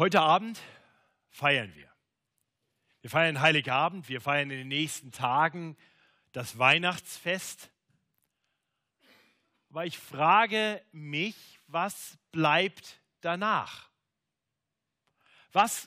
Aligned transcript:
Heute 0.00 0.22
Abend 0.22 0.58
feiern 1.28 1.74
wir. 1.74 1.92
Wir 3.02 3.10
feiern 3.10 3.42
Heiligabend, 3.42 4.08
wir 4.08 4.22
feiern 4.22 4.50
in 4.50 4.56
den 4.56 4.68
nächsten 4.68 5.12
Tagen 5.12 5.76
das 6.32 6.56
Weihnachtsfest. 6.56 7.68
Aber 9.68 9.84
ich 9.84 9.98
frage 9.98 10.82
mich, 10.92 11.60
was 11.66 12.16
bleibt 12.32 12.98
danach? 13.20 13.90
Was, 15.52 15.86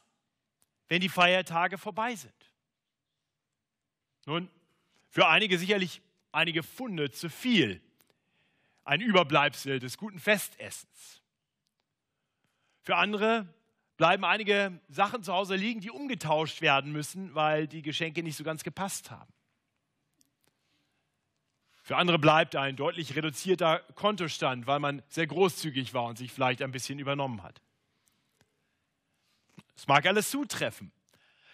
wenn 0.89 1.01
die 1.01 1.09
Feiertage 1.09 1.79
vorbei 1.79 2.15
sind? 2.15 2.53
Nun, 4.27 4.47
für 5.09 5.27
einige 5.27 5.57
sicherlich 5.57 6.03
einige 6.31 6.61
Funde 6.61 7.09
zu 7.09 7.31
viel. 7.31 7.81
Ein 8.83 9.01
Überbleibsel 9.01 9.79
des 9.79 9.97
guten 9.97 10.19
Festessens. 10.19 11.23
Für 12.83 12.97
andere 12.97 13.51
bleiben 14.03 14.25
einige 14.25 14.81
Sachen 14.89 15.23
zu 15.23 15.31
Hause 15.31 15.55
liegen, 15.55 15.79
die 15.79 15.89
umgetauscht 15.89 16.59
werden 16.59 16.91
müssen, 16.91 17.33
weil 17.35 17.69
die 17.69 17.81
Geschenke 17.81 18.21
nicht 18.21 18.35
so 18.35 18.43
ganz 18.43 18.65
gepasst 18.65 19.11
haben. 19.11 19.31
Für 21.83 21.95
andere 21.95 22.19
bleibt 22.19 22.57
ein 22.57 22.75
deutlich 22.75 23.15
reduzierter 23.15 23.79
Kontostand, 23.95 24.67
weil 24.67 24.81
man 24.81 25.03
sehr 25.07 25.25
großzügig 25.25 25.93
war 25.93 26.03
und 26.03 26.17
sich 26.17 26.33
vielleicht 26.33 26.61
ein 26.61 26.73
bisschen 26.73 26.99
übernommen 26.99 27.43
hat. 27.43 27.61
Es 29.73 29.87
mag 29.87 30.05
alles 30.05 30.29
zutreffen. 30.29 30.91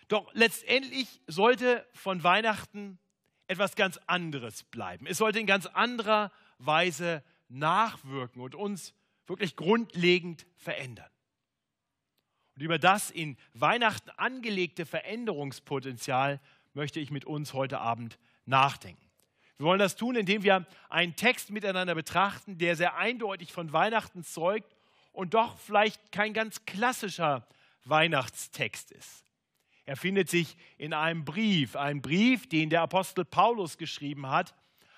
Doch 0.08 0.28
letztendlich 0.34 1.22
sollte 1.28 1.86
von 1.94 2.24
Weihnachten 2.24 2.98
etwas 3.46 3.76
ganz 3.76 4.00
anderes 4.08 4.64
bleiben. 4.64 5.06
Es 5.06 5.20
sollte 5.20 5.40
in 5.40 5.46
ganz 5.46 5.68
anderer 5.68 6.32
Weise 6.58 7.24
nachwirken 7.48 8.42
und 8.42 8.56
uns 8.56 8.96
wirklich 9.28 9.56
grundlegend 9.56 10.48
verändern. 10.56 11.12
Und 12.60 12.66
über 12.66 12.78
das 12.78 13.10
in 13.10 13.38
Weihnachten 13.54 14.10
angelegte 14.18 14.86
Veränderungspotenzial 14.86 16.42
möchte 16.74 17.00
ich 17.00 17.10
mit 17.10 17.24
uns 17.24 17.54
heute 17.54 17.80
Abend 17.80 18.20
nachdenken. 18.46 19.10
Wir 19.56 19.66
wollen 19.66 19.80
das 19.80 19.96
tun, 19.96 20.18
indem 20.18 20.44
wir 20.44 20.68
einen 20.90 21.16
Text 21.16 21.52
miteinander 21.52 21.96
betrachten, 21.96 22.58
der 22.58 22.76
sehr 22.76 22.98
eindeutig 22.98 23.54
von 23.54 23.72
Weihnachten 23.72 24.26
zeugt 24.26 24.76
und 25.14 25.36
doch 25.36 25.58
vielleicht 25.58 26.12
kein 26.12 26.34
ganz 26.34 26.66
klassischer 26.66 27.48
Weihnachtstext 27.86 28.92
ist. 28.92 29.24
Er 29.86 29.96
findet 29.96 30.30
sich 30.30 30.58
in 30.78 30.94
einem 30.94 31.24
Brief, 31.24 31.78
einem 31.78 32.02
Brief, 32.02 32.50
den 32.50 32.70
der 32.70 32.82
Apostel 32.82 33.24
Paulus 33.24 33.78
geschrieben 33.78 34.28
hat 34.28 34.54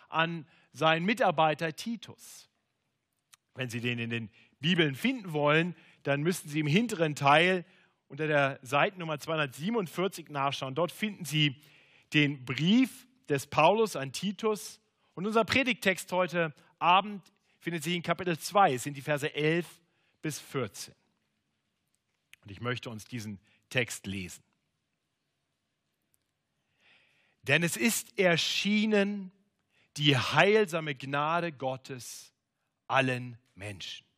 an 0.10 0.48
seinen 0.74 1.06
Mitarbeiter 1.06 1.76
Titus. 1.76 2.50
Wenn 3.54 3.70
Sie 3.70 3.82
den 3.82 4.00
in 4.00 4.10
den 4.10 4.32
Bibeln 4.62 4.96
finden 4.96 5.34
wollen, 5.34 5.76
dann 6.04 6.22
müssten 6.22 6.50
Sie 6.50 6.60
im 6.60 6.68
hinteren 6.68 7.16
Teil 7.16 7.66
unter 8.08 8.28
der 8.28 8.60
Seitennummer 8.62 9.20
247 9.20 10.30
nachschauen. 10.30 10.76
Dort 10.76 10.92
finden 10.92 11.26
Sie 11.26 11.62
den 12.14 12.44
Brief 12.44 13.08
des 13.30 13.48
Paulus 13.48 13.96
an 13.96 14.12
Titus. 14.12 14.80
Und 15.14 15.26
unser 15.26 15.46
Predigtext 15.46 16.12
heute 16.12 16.54
Abend 16.80 17.32
findet 17.60 17.84
sich 17.84 17.96
in 17.96 18.04
Kapitel 18.04 18.38
2, 18.38 18.74
es 18.74 18.84
sind 18.84 18.98
die 18.98 19.02
Verse 19.02 19.34
11 19.34 19.68
bis 20.22 20.40
14. 20.40 20.94
Und 22.42 22.52
ich 22.52 22.60
möchte 22.60 22.90
uns 22.90 23.06
diesen 23.06 23.40
Text 23.70 24.08
lesen. 24.08 24.44
Denn 27.44 27.64
es 27.64 27.78
ist 27.78 28.18
erschienen 28.20 29.32
die 29.98 30.18
heilsame 30.18 30.96
Gnade 30.96 31.52
Gottes 31.52 32.34
allen 32.88 33.38
Menschen 33.56 34.11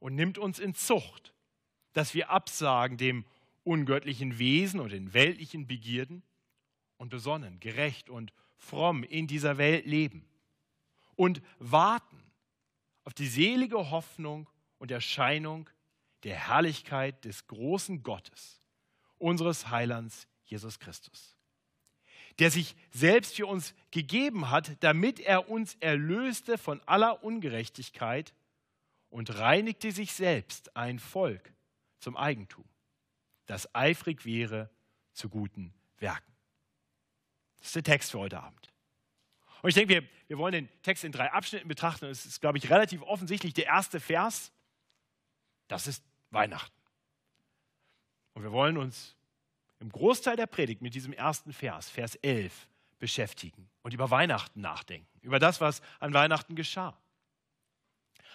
und 0.00 0.14
nimmt 0.14 0.38
uns 0.38 0.58
in 0.58 0.74
Zucht, 0.74 1.34
dass 1.92 2.14
wir 2.14 2.30
absagen 2.30 2.96
dem 2.96 3.24
ungöttlichen 3.64 4.38
Wesen 4.38 4.80
und 4.80 4.92
den 4.92 5.12
weltlichen 5.12 5.66
Begierden 5.66 6.22
und 6.96 7.10
besonnen, 7.10 7.60
gerecht 7.60 8.08
und 8.08 8.32
fromm 8.56 9.04
in 9.04 9.26
dieser 9.26 9.58
Welt 9.58 9.86
leben 9.86 10.24
und 11.16 11.42
warten 11.58 12.22
auf 13.04 13.14
die 13.14 13.26
selige 13.26 13.90
Hoffnung 13.90 14.48
und 14.78 14.90
Erscheinung 14.90 15.68
der 16.22 16.36
Herrlichkeit 16.36 17.24
des 17.24 17.46
großen 17.46 18.02
Gottes, 18.02 18.60
unseres 19.18 19.68
Heilands 19.70 20.28
Jesus 20.44 20.78
Christus, 20.78 21.36
der 22.38 22.50
sich 22.50 22.76
selbst 22.90 23.36
für 23.36 23.46
uns 23.46 23.74
gegeben 23.90 24.50
hat, 24.50 24.72
damit 24.80 25.20
er 25.20 25.48
uns 25.50 25.74
erlöste 25.80 26.56
von 26.56 26.80
aller 26.86 27.22
Ungerechtigkeit 27.24 28.32
und 29.10 29.36
reinigte 29.38 29.92
sich 29.92 30.12
selbst 30.12 30.76
ein 30.76 30.98
Volk 30.98 31.52
zum 32.00 32.16
Eigentum, 32.16 32.64
das 33.46 33.74
eifrig 33.74 34.24
wäre 34.24 34.70
zu 35.12 35.28
guten 35.28 35.74
Werken. 35.98 36.32
Das 37.58 37.68
ist 37.68 37.76
der 37.76 37.82
Text 37.82 38.10
für 38.10 38.18
heute 38.18 38.40
Abend. 38.40 38.72
Und 39.62 39.70
ich 39.70 39.74
denke, 39.74 39.94
wir, 39.94 40.08
wir 40.28 40.38
wollen 40.38 40.52
den 40.52 40.82
Text 40.82 41.02
in 41.04 41.10
drei 41.10 41.32
Abschnitten 41.32 41.66
betrachten. 41.66 42.06
Es 42.06 42.24
ist, 42.24 42.40
glaube 42.40 42.58
ich, 42.58 42.70
relativ 42.70 43.02
offensichtlich 43.02 43.54
der 43.54 43.66
erste 43.66 43.98
Vers. 43.98 44.52
Das 45.66 45.86
ist 45.86 46.04
Weihnachten. 46.30 46.74
Und 48.34 48.42
wir 48.44 48.52
wollen 48.52 48.76
uns 48.76 49.16
im 49.80 49.90
Großteil 49.90 50.36
der 50.36 50.46
Predigt 50.46 50.80
mit 50.80 50.94
diesem 50.94 51.12
ersten 51.12 51.52
Vers, 51.52 51.90
Vers 51.90 52.14
11, 52.16 52.68
beschäftigen 52.98 53.68
und 53.82 53.94
über 53.94 54.10
Weihnachten 54.10 54.60
nachdenken, 54.60 55.08
über 55.22 55.38
das, 55.38 55.60
was 55.60 55.82
an 56.00 56.14
Weihnachten 56.14 56.54
geschah. 56.54 56.96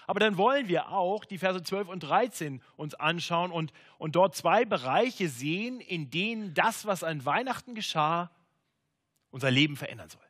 Aber 0.08 0.20
dann 0.20 0.38
wollen 0.38 0.68
wir 0.68 0.90
auch 0.90 1.26
die 1.26 1.38
Verse 1.38 1.62
12 1.62 1.88
und 1.88 2.00
13 2.02 2.62
uns 2.76 2.94
anschauen 2.96 3.52
und, 3.52 3.72
und 3.98 4.16
dort 4.16 4.36
zwei 4.36 4.66
Bereiche 4.66 5.30
sehen, 5.30 5.80
in 5.80 6.10
denen 6.10 6.54
das, 6.54 6.86
was 6.86 7.04
an 7.04 7.26
Weihnachten 7.26 7.76
geschah, 7.76 8.32
unser 9.32 9.52
Leben 9.52 9.76
verändern 9.76 10.10
soll. 10.10 10.22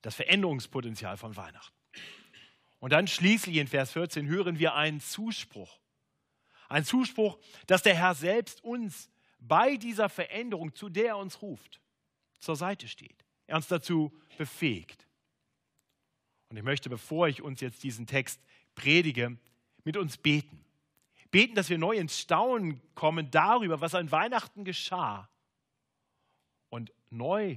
Das 0.00 0.14
Veränderungspotenzial 0.14 1.16
von 1.16 1.36
Weihnachten. 1.36 1.76
Und 2.78 2.92
dann 2.92 3.06
schließlich 3.06 3.56
in 3.56 3.68
Vers 3.68 3.92
14 3.92 4.26
hören 4.26 4.58
wir 4.58 4.74
einen 4.74 5.00
Zuspruch. 5.00 5.78
Ein 6.68 6.84
Zuspruch, 6.84 7.38
dass 7.66 7.82
der 7.82 7.94
Herr 7.94 8.14
selbst 8.14 8.64
uns 8.64 9.10
bei 9.38 9.76
dieser 9.76 10.08
Veränderung, 10.08 10.74
zu 10.74 10.88
der 10.88 11.08
er 11.08 11.18
uns 11.18 11.42
ruft, 11.42 11.80
zur 12.40 12.56
Seite 12.56 12.88
steht. 12.88 13.24
Er 13.46 13.56
uns 13.56 13.68
dazu 13.68 14.12
befähigt. 14.38 15.06
Und 16.48 16.56
ich 16.56 16.62
möchte, 16.62 16.90
bevor 16.90 17.28
ich 17.28 17.42
uns 17.42 17.60
jetzt 17.60 17.82
diesen 17.82 18.06
Text 18.06 18.40
predige, 18.74 19.36
mit 19.84 19.96
uns 19.96 20.16
beten. 20.16 20.64
Beten, 21.30 21.54
dass 21.54 21.70
wir 21.70 21.78
neu 21.78 21.96
ins 21.96 22.18
Staunen 22.18 22.80
kommen 22.94 23.30
darüber, 23.30 23.80
was 23.80 23.94
an 23.94 24.10
Weihnachten 24.12 24.64
geschah. 24.64 25.28
Und 26.68 26.92
neu, 27.10 27.56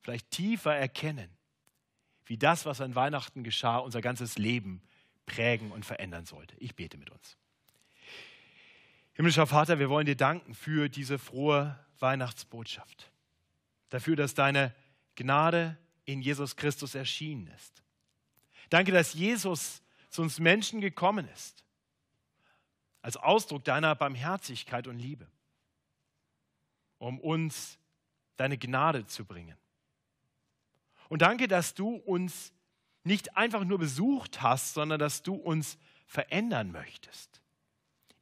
vielleicht 0.00 0.30
tiefer 0.30 0.74
erkennen, 0.74 1.30
wie 2.24 2.38
das, 2.38 2.64
was 2.64 2.80
an 2.80 2.94
Weihnachten 2.94 3.44
geschah, 3.44 3.78
unser 3.78 4.00
ganzes 4.00 4.38
Leben 4.38 4.82
prägen 5.26 5.72
und 5.72 5.84
verändern 5.84 6.26
sollte. 6.26 6.56
Ich 6.58 6.74
bete 6.74 6.96
mit 6.96 7.10
uns. 7.10 7.36
Himmlischer 9.12 9.46
Vater, 9.46 9.78
wir 9.78 9.90
wollen 9.90 10.06
dir 10.06 10.16
danken 10.16 10.54
für 10.54 10.88
diese 10.88 11.18
frohe 11.18 11.78
Weihnachtsbotschaft. 11.98 13.10
Dafür, 13.90 14.16
dass 14.16 14.34
deine 14.34 14.74
Gnade 15.16 15.76
in 16.04 16.22
Jesus 16.22 16.56
Christus 16.56 16.94
erschienen 16.94 17.48
ist. 17.48 17.82
Danke, 18.70 18.92
dass 18.92 19.14
Jesus 19.14 19.82
zu 20.10 20.22
uns 20.22 20.38
Menschen 20.38 20.80
gekommen 20.80 21.26
ist, 21.28 21.64
als 23.00 23.16
Ausdruck 23.16 23.64
deiner 23.64 23.94
Barmherzigkeit 23.94 24.86
und 24.86 24.98
Liebe, 24.98 25.26
um 26.98 27.18
uns 27.18 27.78
deine 28.36 28.58
Gnade 28.58 29.06
zu 29.06 29.24
bringen. 29.24 29.56
Und 31.08 31.22
danke, 31.22 31.48
dass 31.48 31.74
du 31.74 31.94
uns 31.94 32.52
nicht 33.04 33.36
einfach 33.36 33.64
nur 33.64 33.78
besucht 33.78 34.42
hast, 34.42 34.74
sondern 34.74 34.98
dass 34.98 35.22
du 35.22 35.34
uns 35.34 35.78
verändern 36.06 36.70
möchtest. 36.70 37.40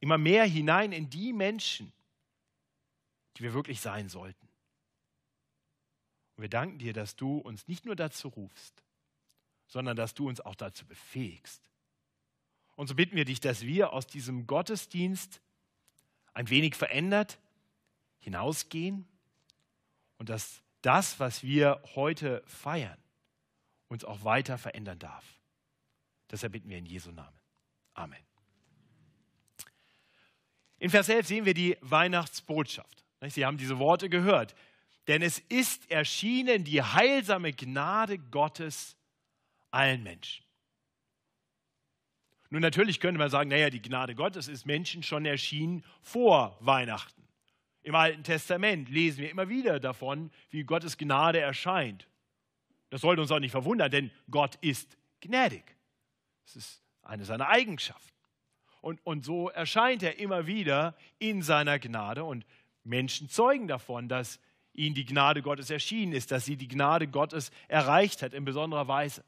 Immer 0.01 0.19
mehr 0.19 0.45
hinein 0.45 0.93
in 0.93 1.11
die 1.11 1.33
Menschen, 1.33 1.93
die 3.37 3.43
wir 3.43 3.55
wirklich 3.55 3.81
sein 3.81 4.09
sollten. 4.09 4.49
Und 6.37 6.43
wir 6.43 6.49
danken 6.49 6.79
dir, 6.79 6.93
dass 6.93 7.17
du 7.17 7.39
uns 7.39 7.67
nicht 7.67 7.85
nur 7.85 7.97
dazu 7.97 8.29
rufst, 8.29 8.85
sondern 9.67 9.97
dass 9.97 10.15
du 10.15 10.29
uns 10.29 10.41
auch 10.41 10.55
dazu 10.55 10.87
befähigst, 10.87 11.69
und 12.79 12.87
so 12.87 12.95
bitten 12.95 13.17
wir 13.17 13.25
dich, 13.25 13.41
dass 13.41 13.63
wir 13.63 13.93
aus 13.93 14.07
diesem 14.07 14.47
Gottesdienst 14.47 15.41
ein 16.33 16.49
wenig 16.49 16.77
verändert 16.77 17.41
hinausgehen 18.21 19.05
und 20.17 20.29
dass 20.29 20.63
das, 20.83 21.19
was 21.19 21.43
wir 21.43 21.83
heute 21.97 22.41
feiern, 22.47 22.97
uns 23.89 24.05
auch 24.05 24.23
weiter 24.23 24.59
verändern 24.59 25.01
darf. 25.01 25.25
Deshalb 26.31 26.53
bitten 26.53 26.69
wir 26.69 26.79
in 26.79 26.87
Jesu 26.87 27.11
Namen. 27.11 27.37
Amen. 27.95 28.25
In 30.79 30.91
Vers 30.91 31.09
11 31.09 31.27
sehen 31.27 31.45
wir 31.47 31.55
die 31.55 31.77
Weihnachtsbotschaft. 31.81 33.05
Sie 33.27 33.45
haben 33.45 33.59
diese 33.59 33.81
Worte 33.81 34.09
gehört. 34.09 34.55
Denn 35.09 35.23
es 35.23 35.41
ist 35.41 35.91
erschienen 35.91 36.63
die 36.63 36.81
heilsame 36.81 37.53
Gnade 37.53 38.21
Gottes 38.21 38.97
allen 39.73 40.05
Menschen. 40.05 40.48
Nun 42.51 42.63
natürlich 42.63 43.01
könnte 43.01 43.19
man 43.19 43.31
sagen, 43.31 43.51
naja, 43.51 43.71
die 43.71 43.83
Gnade 43.83 44.15
Gottes 44.15 44.49
ist 44.49 44.65
Menschen 44.65 45.03
schon 45.03 45.27
erschienen 45.27 45.85
vor 46.01 46.57
Weihnachten. 46.61 47.23
Im 47.83 47.95
Alten 47.95 48.23
Testament 48.23 48.89
lesen 48.89 49.23
wir 49.23 49.31
immer 49.31 49.49
wieder 49.49 49.81
davon, 49.81 50.31
wie 50.51 50.65
Gottes 50.65 50.97
Gnade 50.97 51.41
erscheint. 51.41 52.09
Das 52.91 53.03
sollte 53.03 53.21
uns 53.21 53.31
auch 53.31 53.39
nicht 53.39 53.53
verwundern, 53.53 53.91
denn 53.91 54.11
Gott 54.31 54.57
ist 54.63 54.97
gnädig. 55.21 55.77
Das 56.45 56.57
ist 56.57 56.83
eine 57.03 57.25
seiner 57.25 57.49
Eigenschaften. 57.49 58.17
Und, 58.81 59.05
und 59.05 59.25
so 59.25 59.49
erscheint 59.51 60.03
er 60.03 60.19
immer 60.19 60.47
wieder 60.47 60.97
in 61.19 61.43
seiner 61.43 61.79
Gnade 61.79 62.25
und 62.25 62.47
Menschen 62.85 63.29
zeugen 63.29 63.69
davon, 63.69 64.09
dass 64.09 64.41
ihnen 64.73 64.95
die 64.95 65.05
Gnade 65.05 65.43
Gottes 65.43 65.71
erschienen 65.71 66.13
ist, 66.13 66.31
dass 66.31 66.45
sie 66.45 66.57
die 66.57 66.69
Gnade 66.69 67.09
Gottes 67.09 67.51
erreicht 67.67 68.23
hat 68.23 68.33
in 68.33 68.45
besonderer 68.45 68.89
Weise. 68.89 69.25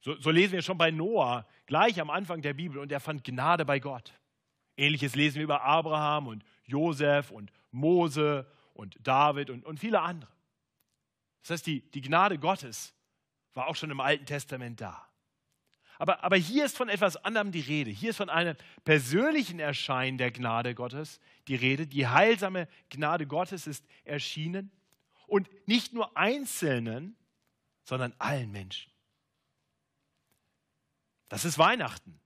So, 0.00 0.18
so, 0.20 0.30
lesen 0.30 0.52
wir 0.52 0.62
schon 0.62 0.78
bei 0.78 0.90
Noah 0.90 1.46
gleich 1.66 2.00
am 2.00 2.10
Anfang 2.10 2.40
der 2.40 2.54
Bibel 2.54 2.78
und 2.78 2.92
er 2.92 3.00
fand 3.00 3.24
Gnade 3.24 3.64
bei 3.64 3.80
Gott. 3.80 4.12
Ähnliches 4.76 5.16
lesen 5.16 5.36
wir 5.36 5.44
über 5.44 5.62
Abraham 5.62 6.28
und 6.28 6.44
Josef 6.64 7.30
und 7.30 7.50
Mose 7.72 8.50
und 8.74 8.96
David 9.00 9.50
und, 9.50 9.64
und 9.64 9.80
viele 9.80 10.00
andere. 10.00 10.30
Das 11.42 11.50
heißt, 11.50 11.66
die, 11.66 11.80
die 11.90 12.00
Gnade 12.00 12.38
Gottes 12.38 12.94
war 13.54 13.66
auch 13.66 13.76
schon 13.76 13.90
im 13.90 14.00
Alten 14.00 14.24
Testament 14.24 14.80
da. 14.80 15.08
Aber, 15.98 16.22
aber 16.22 16.36
hier 16.36 16.64
ist 16.64 16.76
von 16.76 16.88
etwas 16.88 17.16
anderem 17.16 17.50
die 17.50 17.60
Rede. 17.60 17.90
Hier 17.90 18.10
ist 18.10 18.16
von 18.16 18.30
einem 18.30 18.56
persönlichen 18.84 19.58
Erscheinen 19.58 20.16
der 20.16 20.30
Gnade 20.30 20.76
Gottes 20.76 21.18
die 21.48 21.56
Rede. 21.56 21.88
Die 21.88 22.06
heilsame 22.06 22.68
Gnade 22.88 23.26
Gottes 23.26 23.66
ist 23.66 23.84
erschienen 24.04 24.70
und 25.26 25.48
nicht 25.66 25.92
nur 25.92 26.16
Einzelnen, 26.16 27.16
sondern 27.82 28.14
allen 28.18 28.52
Menschen. 28.52 28.92
Das 31.28 31.44
ist 31.44 31.58
Weihnachten. 31.58 32.18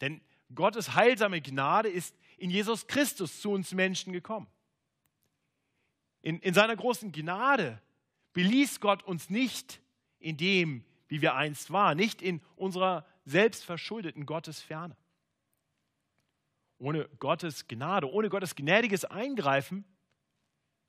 Denn 0.00 0.20
Gottes 0.54 0.94
heilsame 0.94 1.40
Gnade 1.40 1.88
ist 1.88 2.16
in 2.36 2.50
Jesus 2.50 2.86
Christus 2.86 3.40
zu 3.40 3.50
uns 3.50 3.72
Menschen 3.72 4.12
gekommen. 4.12 4.46
In, 6.22 6.40
in 6.40 6.54
seiner 6.54 6.76
großen 6.76 7.12
Gnade 7.12 7.80
beließ 8.32 8.80
Gott 8.80 9.02
uns 9.04 9.30
nicht 9.30 9.80
in 10.18 10.36
dem, 10.36 10.84
wie 11.08 11.22
wir 11.22 11.34
einst 11.34 11.70
waren, 11.70 11.96
nicht 11.96 12.20
in 12.20 12.40
unserer 12.56 13.06
selbstverschuldeten 13.24 14.26
Gottesferne. 14.26 14.96
Ohne 16.78 17.08
Gottes 17.18 17.68
Gnade, 17.68 18.10
ohne 18.10 18.28
Gottes 18.28 18.54
gnädiges 18.54 19.04
Eingreifen 19.04 19.84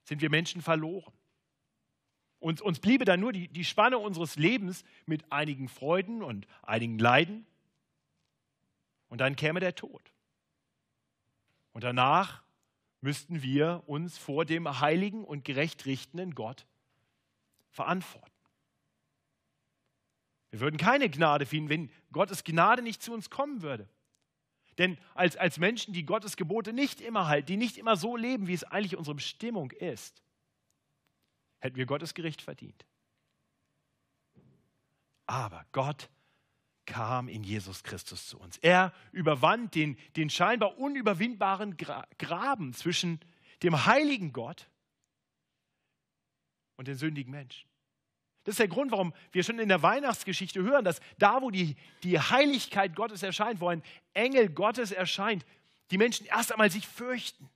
sind 0.04 0.22
wir 0.22 0.30
Menschen 0.30 0.62
verloren. 0.62 1.13
Uns, 2.39 2.62
uns 2.62 2.80
bliebe 2.80 3.06
dann 3.06 3.19
nur 3.19 3.34
die, 3.34 3.48
die 3.48 3.66
Spanne 3.66 3.98
unseres 3.98 4.36
Lebens 4.36 4.84
mit 5.06 5.31
einigen 5.31 5.69
Freuden 5.69 6.22
und 6.22 6.48
einigen 6.62 7.00
Leiden. 7.00 7.45
Und 9.10 9.22
dann 9.22 9.36
käme 9.36 9.60
der 9.60 9.75
Tod. 9.75 10.01
Und 11.74 11.84
danach 11.84 12.44
müssten 13.01 13.42
wir 13.42 13.84
uns 13.88 14.18
vor 14.18 14.45
dem 14.45 14.80
heiligen 14.80 15.24
und 15.24 15.45
gerecht 15.45 15.86
richtenden 15.86 16.36
Gott 16.36 16.66
verantworten. 17.69 18.31
Wir 20.50 20.60
würden 20.60 20.78
keine 20.78 21.10
Gnade 21.10 21.45
finden, 21.45 21.69
wenn 21.69 21.92
Gottes 22.12 22.44
Gnade 22.44 22.81
nicht 22.81 23.01
zu 23.01 23.13
uns 23.13 23.30
kommen 23.30 23.62
würde. 23.62 23.88
Denn 24.78 24.98
als, 25.13 25.36
als 25.36 25.57
Menschen, 25.57 25.94
die 25.94 26.06
Gottes 26.06 26.38
Gebote 26.38 26.72
nicht 26.72 27.01
immer 27.01 27.28
halten, 27.28 27.48
die 27.48 27.57
nicht 27.57 27.78
immer 27.78 27.95
so 27.95 28.16
leben, 28.16 28.48
wie 28.48 28.54
es 28.54 28.63
eigentlich 28.63 28.95
unsere 28.95 29.16
Bestimmung 29.16 29.72
ist, 29.72 30.22
hätten 31.59 31.77
wir 31.77 31.86
Gottes 31.86 32.13
Gericht 32.13 32.42
verdient. 32.42 32.86
Aber 35.25 35.65
Gott 35.71 36.09
kam 36.86 37.27
in 37.27 37.44
Jesus 37.44 37.83
Christus 37.83 38.27
zu 38.27 38.39
uns. 38.39 38.57
Er 38.57 38.94
überwand 39.12 39.75
den, 39.75 39.98
den 40.15 40.30
scheinbar 40.30 40.77
unüberwindbaren 40.77 41.75
Graben 42.18 42.74
zwischen 42.74 43.19
dem 43.62 43.86
heiligen 43.86 44.31
Gott 44.31 44.69
und 46.77 46.88
den 46.88 46.95
sündigen 46.95 47.31
Menschen. 47.31 47.69
Das 48.45 48.54
ist 48.54 48.59
der 48.59 48.69
Grund, 48.69 48.92
warum 48.92 49.13
wir 49.33 49.44
schon 49.44 49.59
in 49.59 49.68
der 49.68 49.83
Weihnachtsgeschichte 49.83 50.63
hören, 50.63 50.86
dass 50.86 51.01
da, 51.18 51.42
wo 51.42 51.51
die, 51.51 51.75
die 52.04 52.18
Heiligkeit 52.18 52.95
Gottes 52.95 53.21
erscheint, 53.21 53.59
wo 53.59 53.68
ein 53.68 53.83
Engel 54.13 54.48
Gottes 54.48 54.92
erscheint, 54.92 55.45
die 55.92 55.98
Menschen 55.98 56.25
erst 56.27 56.54
einmal 56.54 56.71
sich 56.71 56.88
fürchten. 56.88 57.50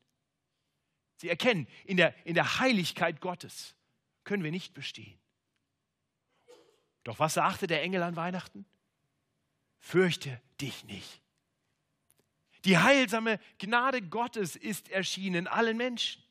Sie 1.16 1.30
erkennen, 1.30 1.68
in 1.86 1.96
der, 1.96 2.14
in 2.26 2.34
der 2.34 2.60
Heiligkeit 2.60 3.22
Gottes 3.22 3.76
können 4.24 4.44
wir 4.44 4.52
nicht 4.52 4.74
bestehen. 4.74 5.20
Doch 7.04 7.20
was 7.20 7.34
sagte 7.34 7.68
der 7.68 7.82
Engel 7.82 8.04
an 8.04 8.16
Weihnachten? 8.16 8.66
Fürchte 9.80 10.42
dich 10.60 10.84
nicht. 10.84 11.22
Die 12.66 12.78
heilsame 12.78 13.40
Gnade 13.58 14.02
Gottes 14.02 14.56
ist 14.56 14.90
erschienen 14.90 15.48
allen 15.48 15.78
Menschen. 15.78 16.24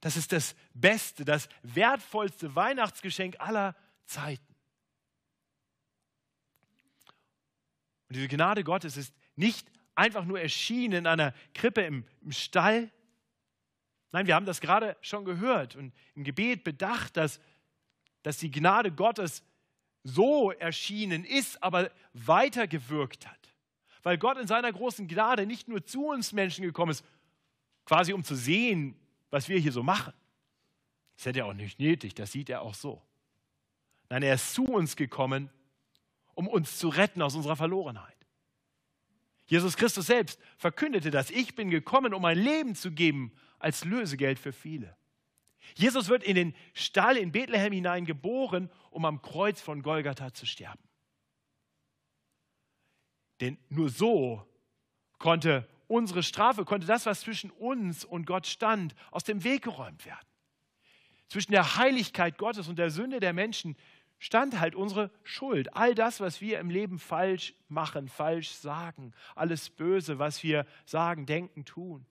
Das 0.00 0.16
ist 0.16 0.32
das 0.32 0.54
beste, 0.72 1.24
das 1.24 1.48
wertvollste 1.62 2.54
Weihnachtsgeschenk 2.54 3.38
aller 3.40 3.76
Zeiten. 4.06 4.54
Und 8.08 8.16
diese 8.16 8.28
Gnade 8.28 8.64
Gottes 8.64 8.96
ist 8.96 9.14
nicht 9.36 9.70
einfach 9.94 10.24
nur 10.24 10.40
erschienen 10.40 11.00
in 11.00 11.06
einer 11.06 11.34
Krippe 11.54 11.82
im, 11.82 12.06
im 12.22 12.32
Stall. 12.32 12.90
Nein, 14.12 14.26
wir 14.26 14.34
haben 14.34 14.46
das 14.46 14.60
gerade 14.60 14.96
schon 15.00 15.24
gehört 15.24 15.76
und 15.76 15.92
im 16.14 16.24
Gebet 16.24 16.64
bedacht, 16.64 17.16
dass, 17.16 17.40
dass 18.22 18.38
die 18.38 18.50
Gnade 18.50 18.90
Gottes 18.90 19.44
so 20.02 20.50
erschienen 20.50 21.24
ist, 21.24 21.62
aber 21.62 21.90
weitergewirkt 22.12 23.26
hat. 23.26 23.54
Weil 24.02 24.18
Gott 24.18 24.38
in 24.38 24.46
seiner 24.46 24.72
großen 24.72 25.06
Gnade 25.06 25.46
nicht 25.46 25.68
nur 25.68 25.84
zu 25.84 26.06
uns 26.06 26.32
Menschen 26.32 26.64
gekommen 26.64 26.90
ist, 26.90 27.04
quasi 27.84 28.12
um 28.12 28.24
zu 28.24 28.34
sehen, 28.34 28.96
was 29.30 29.48
wir 29.48 29.58
hier 29.58 29.72
so 29.72 29.82
machen. 29.82 30.14
Das 31.16 31.26
hätte 31.26 31.40
er 31.40 31.46
auch 31.46 31.52
nicht 31.52 31.78
nötig, 31.78 32.14
das 32.14 32.32
sieht 32.32 32.48
er 32.48 32.62
auch 32.62 32.74
so. 32.74 33.02
Nein, 34.08 34.22
er 34.22 34.34
ist 34.34 34.54
zu 34.54 34.64
uns 34.64 34.96
gekommen, 34.96 35.50
um 36.34 36.48
uns 36.48 36.78
zu 36.78 36.88
retten 36.88 37.22
aus 37.22 37.34
unserer 37.34 37.56
Verlorenheit. 37.56 38.16
Jesus 39.46 39.76
Christus 39.76 40.06
selbst 40.06 40.40
verkündete 40.56 41.10
das. 41.10 41.30
Ich 41.30 41.54
bin 41.54 41.70
gekommen, 41.70 42.14
um 42.14 42.22
mein 42.22 42.38
Leben 42.38 42.74
zu 42.74 42.92
geben 42.92 43.32
als 43.60 43.84
Lösegeld 43.84 44.38
für 44.38 44.52
viele. 44.52 44.96
Jesus 45.76 46.08
wird 46.08 46.24
in 46.24 46.34
den 46.34 46.54
Stall 46.74 47.16
in 47.16 47.32
Bethlehem 47.32 47.72
hinein 47.72 48.04
geboren, 48.04 48.70
um 48.90 49.04
am 49.04 49.22
Kreuz 49.22 49.60
von 49.60 49.82
Golgatha 49.82 50.34
zu 50.34 50.46
sterben. 50.46 50.82
Denn 53.40 53.56
nur 53.68 53.88
so 53.88 54.46
konnte 55.18 55.68
unsere 55.86 56.22
Strafe, 56.22 56.64
konnte 56.64 56.86
das, 56.86 57.06
was 57.06 57.20
zwischen 57.20 57.50
uns 57.50 58.04
und 58.04 58.26
Gott 58.26 58.46
stand, 58.46 58.94
aus 59.10 59.24
dem 59.24 59.44
Weg 59.44 59.62
geräumt 59.62 60.04
werden. 60.06 60.26
Zwischen 61.28 61.52
der 61.52 61.76
Heiligkeit 61.76 62.38
Gottes 62.38 62.68
und 62.68 62.78
der 62.78 62.90
Sünde 62.90 63.20
der 63.20 63.32
Menschen 63.32 63.76
stand 64.18 64.60
halt 64.60 64.74
unsere 64.74 65.10
Schuld. 65.22 65.74
All 65.74 65.94
das, 65.94 66.20
was 66.20 66.40
wir 66.40 66.58
im 66.58 66.70
Leben 66.70 66.98
falsch 66.98 67.54
machen, 67.68 68.08
falsch 68.08 68.50
sagen, 68.50 69.12
alles 69.34 69.70
Böse, 69.70 70.18
was 70.18 70.42
wir 70.42 70.66
sagen, 70.84 71.26
denken, 71.26 71.64
tun. 71.64 72.06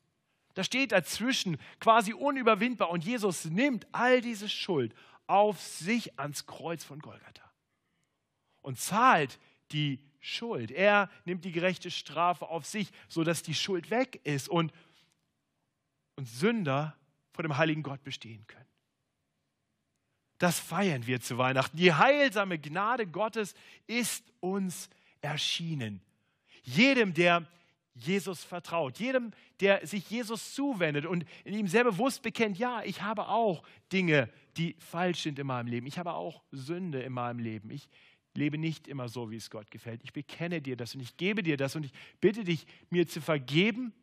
Da 0.53 0.63
steht 0.63 0.91
dazwischen 0.91 1.57
quasi 1.79 2.13
unüberwindbar 2.13 2.89
und 2.89 3.03
Jesus 3.03 3.45
nimmt 3.45 3.87
all 3.91 4.21
diese 4.21 4.49
Schuld 4.49 4.93
auf 5.27 5.61
sich 5.61 6.19
ans 6.19 6.45
Kreuz 6.45 6.83
von 6.83 6.99
Golgatha 6.99 7.49
und 8.61 8.79
zahlt 8.79 9.39
die 9.71 9.99
Schuld. 10.19 10.71
Er 10.71 11.09
nimmt 11.25 11.45
die 11.45 11.51
gerechte 11.51 11.91
Strafe 11.91 12.49
auf 12.49 12.65
sich, 12.65 12.89
sodass 13.07 13.43
die 13.43 13.53
Schuld 13.53 13.89
weg 13.89 14.19
ist 14.23 14.49
und, 14.49 14.73
und 16.15 16.27
Sünder 16.27 16.95
vor 17.31 17.43
dem 17.43 17.57
heiligen 17.57 17.83
Gott 17.83 18.03
bestehen 18.03 18.45
können. 18.47 18.65
Das 20.39 20.59
feiern 20.59 21.05
wir 21.05 21.21
zu 21.21 21.37
Weihnachten. 21.37 21.77
Die 21.77 21.93
heilsame 21.93 22.59
Gnade 22.59 23.05
Gottes 23.05 23.53
ist 23.87 24.23
uns 24.39 24.89
erschienen. 25.21 26.01
Jedem, 26.63 27.13
der 27.13 27.45
Jesus 28.03 28.43
vertraut, 28.43 28.99
jedem, 28.99 29.31
der 29.59 29.85
sich 29.85 30.09
Jesus 30.09 30.53
zuwendet 30.53 31.05
und 31.05 31.25
in 31.43 31.53
ihm 31.53 31.67
sehr 31.67 31.83
bewusst 31.83 32.21
bekennt, 32.21 32.57
ja, 32.57 32.81
ich 32.83 33.01
habe 33.01 33.27
auch 33.27 33.63
Dinge, 33.91 34.29
die 34.57 34.75
falsch 34.79 35.23
sind 35.23 35.39
in 35.39 35.47
meinem 35.47 35.67
Leben. 35.67 35.87
Ich 35.87 35.99
habe 35.99 36.13
auch 36.13 36.41
Sünde 36.51 37.01
in 37.01 37.13
meinem 37.13 37.39
Leben. 37.39 37.71
Ich, 37.71 37.89
lebe 38.39 38.57
nicht 38.57 38.87
immer 38.87 39.09
so, 39.09 39.31
wie 39.31 39.35
es 39.35 39.49
Gott 39.49 39.69
gefällt. 39.71 40.01
Ich 40.03 40.13
bekenne 40.13 40.61
dir 40.61 40.75
das 40.75 40.95
und 40.95 41.01
ich 41.01 41.17
gebe 41.17 41.43
dir 41.43 41.57
das 41.57 41.75
und 41.75 41.85
ich 41.85 41.91
bitte 42.21 42.43
dich, 42.43 42.65
mir 42.89 43.07
zu 43.07 43.21
vergeben 43.21 43.93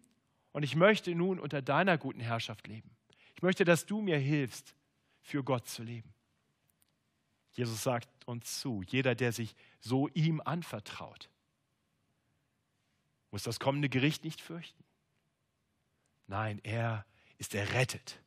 und 0.53 0.63
ich 0.63 0.77
möchte 0.77 1.15
nun 1.15 1.41
unter 1.41 1.63
deiner 1.63 1.99
guten 1.99 2.21
Herrschaft 2.21 2.67
leben. 2.67 2.91
Ich 3.35 3.43
möchte, 3.43 3.65
dass 3.65 3.87
du 3.87 4.01
mir 4.01 4.19
hilfst, 4.19 4.75
für 5.21 5.43
Gott 5.43 5.69
zu 5.69 5.83
leben. 5.83 6.15
Jesus 7.53 7.83
sagt 7.83 8.09
uns 8.27 8.61
zu, 8.61 8.83
jeder, 8.87 9.15
der 9.15 9.33
sich 9.33 9.57
so 9.81 10.09
ihm 10.09 10.41
anvertraut, 10.45 11.31
muss 13.31 13.43
das 13.43 13.61
kommende 13.61 13.89
Gericht 13.89 14.25
nicht 14.25 14.41
fürchten. 14.41 14.85
Nein, 16.27 16.61
er 16.63 17.05
ist 17.39 17.55
errettet, 17.55 18.21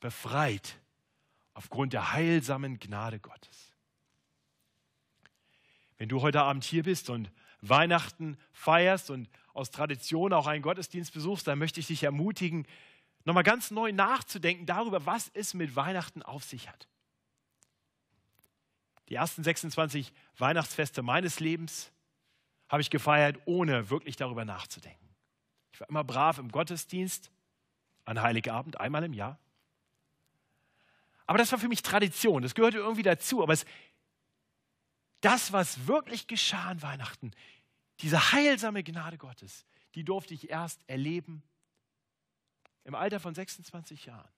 befreit 0.00 0.78
aufgrund 1.54 1.92
der 1.92 2.12
heilsamen 2.12 2.78
Gnade 2.78 3.18
Gottes. 3.18 3.72
Wenn 5.98 6.08
du 6.08 6.20
heute 6.22 6.42
Abend 6.42 6.64
hier 6.64 6.82
bist 6.82 7.10
und 7.10 7.30
Weihnachten 7.60 8.36
feierst 8.52 9.10
und 9.10 9.28
aus 9.54 9.70
Tradition 9.70 10.32
auch 10.32 10.46
einen 10.46 10.62
Gottesdienst 10.62 11.12
besuchst, 11.12 11.46
dann 11.46 11.58
möchte 11.58 11.80
ich 11.80 11.86
dich 11.86 12.02
ermutigen, 12.02 12.66
nochmal 13.24 13.44
ganz 13.44 13.70
neu 13.70 13.92
nachzudenken 13.92 14.66
darüber, 14.66 15.06
was 15.06 15.30
es 15.34 15.54
mit 15.54 15.76
Weihnachten 15.76 16.22
auf 16.22 16.42
sich 16.44 16.68
hat. 16.68 16.88
Die 19.08 19.14
ersten 19.14 19.44
26 19.44 20.12
Weihnachtsfeste 20.38 21.02
meines 21.02 21.38
Lebens 21.38 21.92
habe 22.72 22.80
ich 22.80 22.88
gefeiert, 22.88 23.38
ohne 23.44 23.90
wirklich 23.90 24.16
darüber 24.16 24.46
nachzudenken. 24.46 25.14
Ich 25.72 25.80
war 25.80 25.90
immer 25.90 26.04
brav 26.04 26.38
im 26.38 26.50
Gottesdienst, 26.50 27.30
an 28.06 28.22
Heiligabend, 28.22 28.80
einmal 28.80 29.04
im 29.04 29.12
Jahr. 29.12 29.38
Aber 31.26 31.36
das 31.36 31.52
war 31.52 31.58
für 31.58 31.68
mich 31.68 31.82
Tradition, 31.82 32.42
das 32.42 32.54
gehörte 32.54 32.78
irgendwie 32.78 33.02
dazu. 33.02 33.42
Aber 33.42 33.52
es, 33.52 33.66
das, 35.20 35.52
was 35.52 35.86
wirklich 35.86 36.26
geschah 36.26 36.70
an 36.70 36.80
Weihnachten, 36.80 37.32
diese 38.00 38.32
heilsame 38.32 38.82
Gnade 38.82 39.18
Gottes, 39.18 39.66
die 39.94 40.02
durfte 40.02 40.32
ich 40.32 40.48
erst 40.48 40.82
erleben 40.88 41.42
im 42.84 42.94
Alter 42.94 43.20
von 43.20 43.34
26 43.34 44.06
Jahren. 44.06 44.32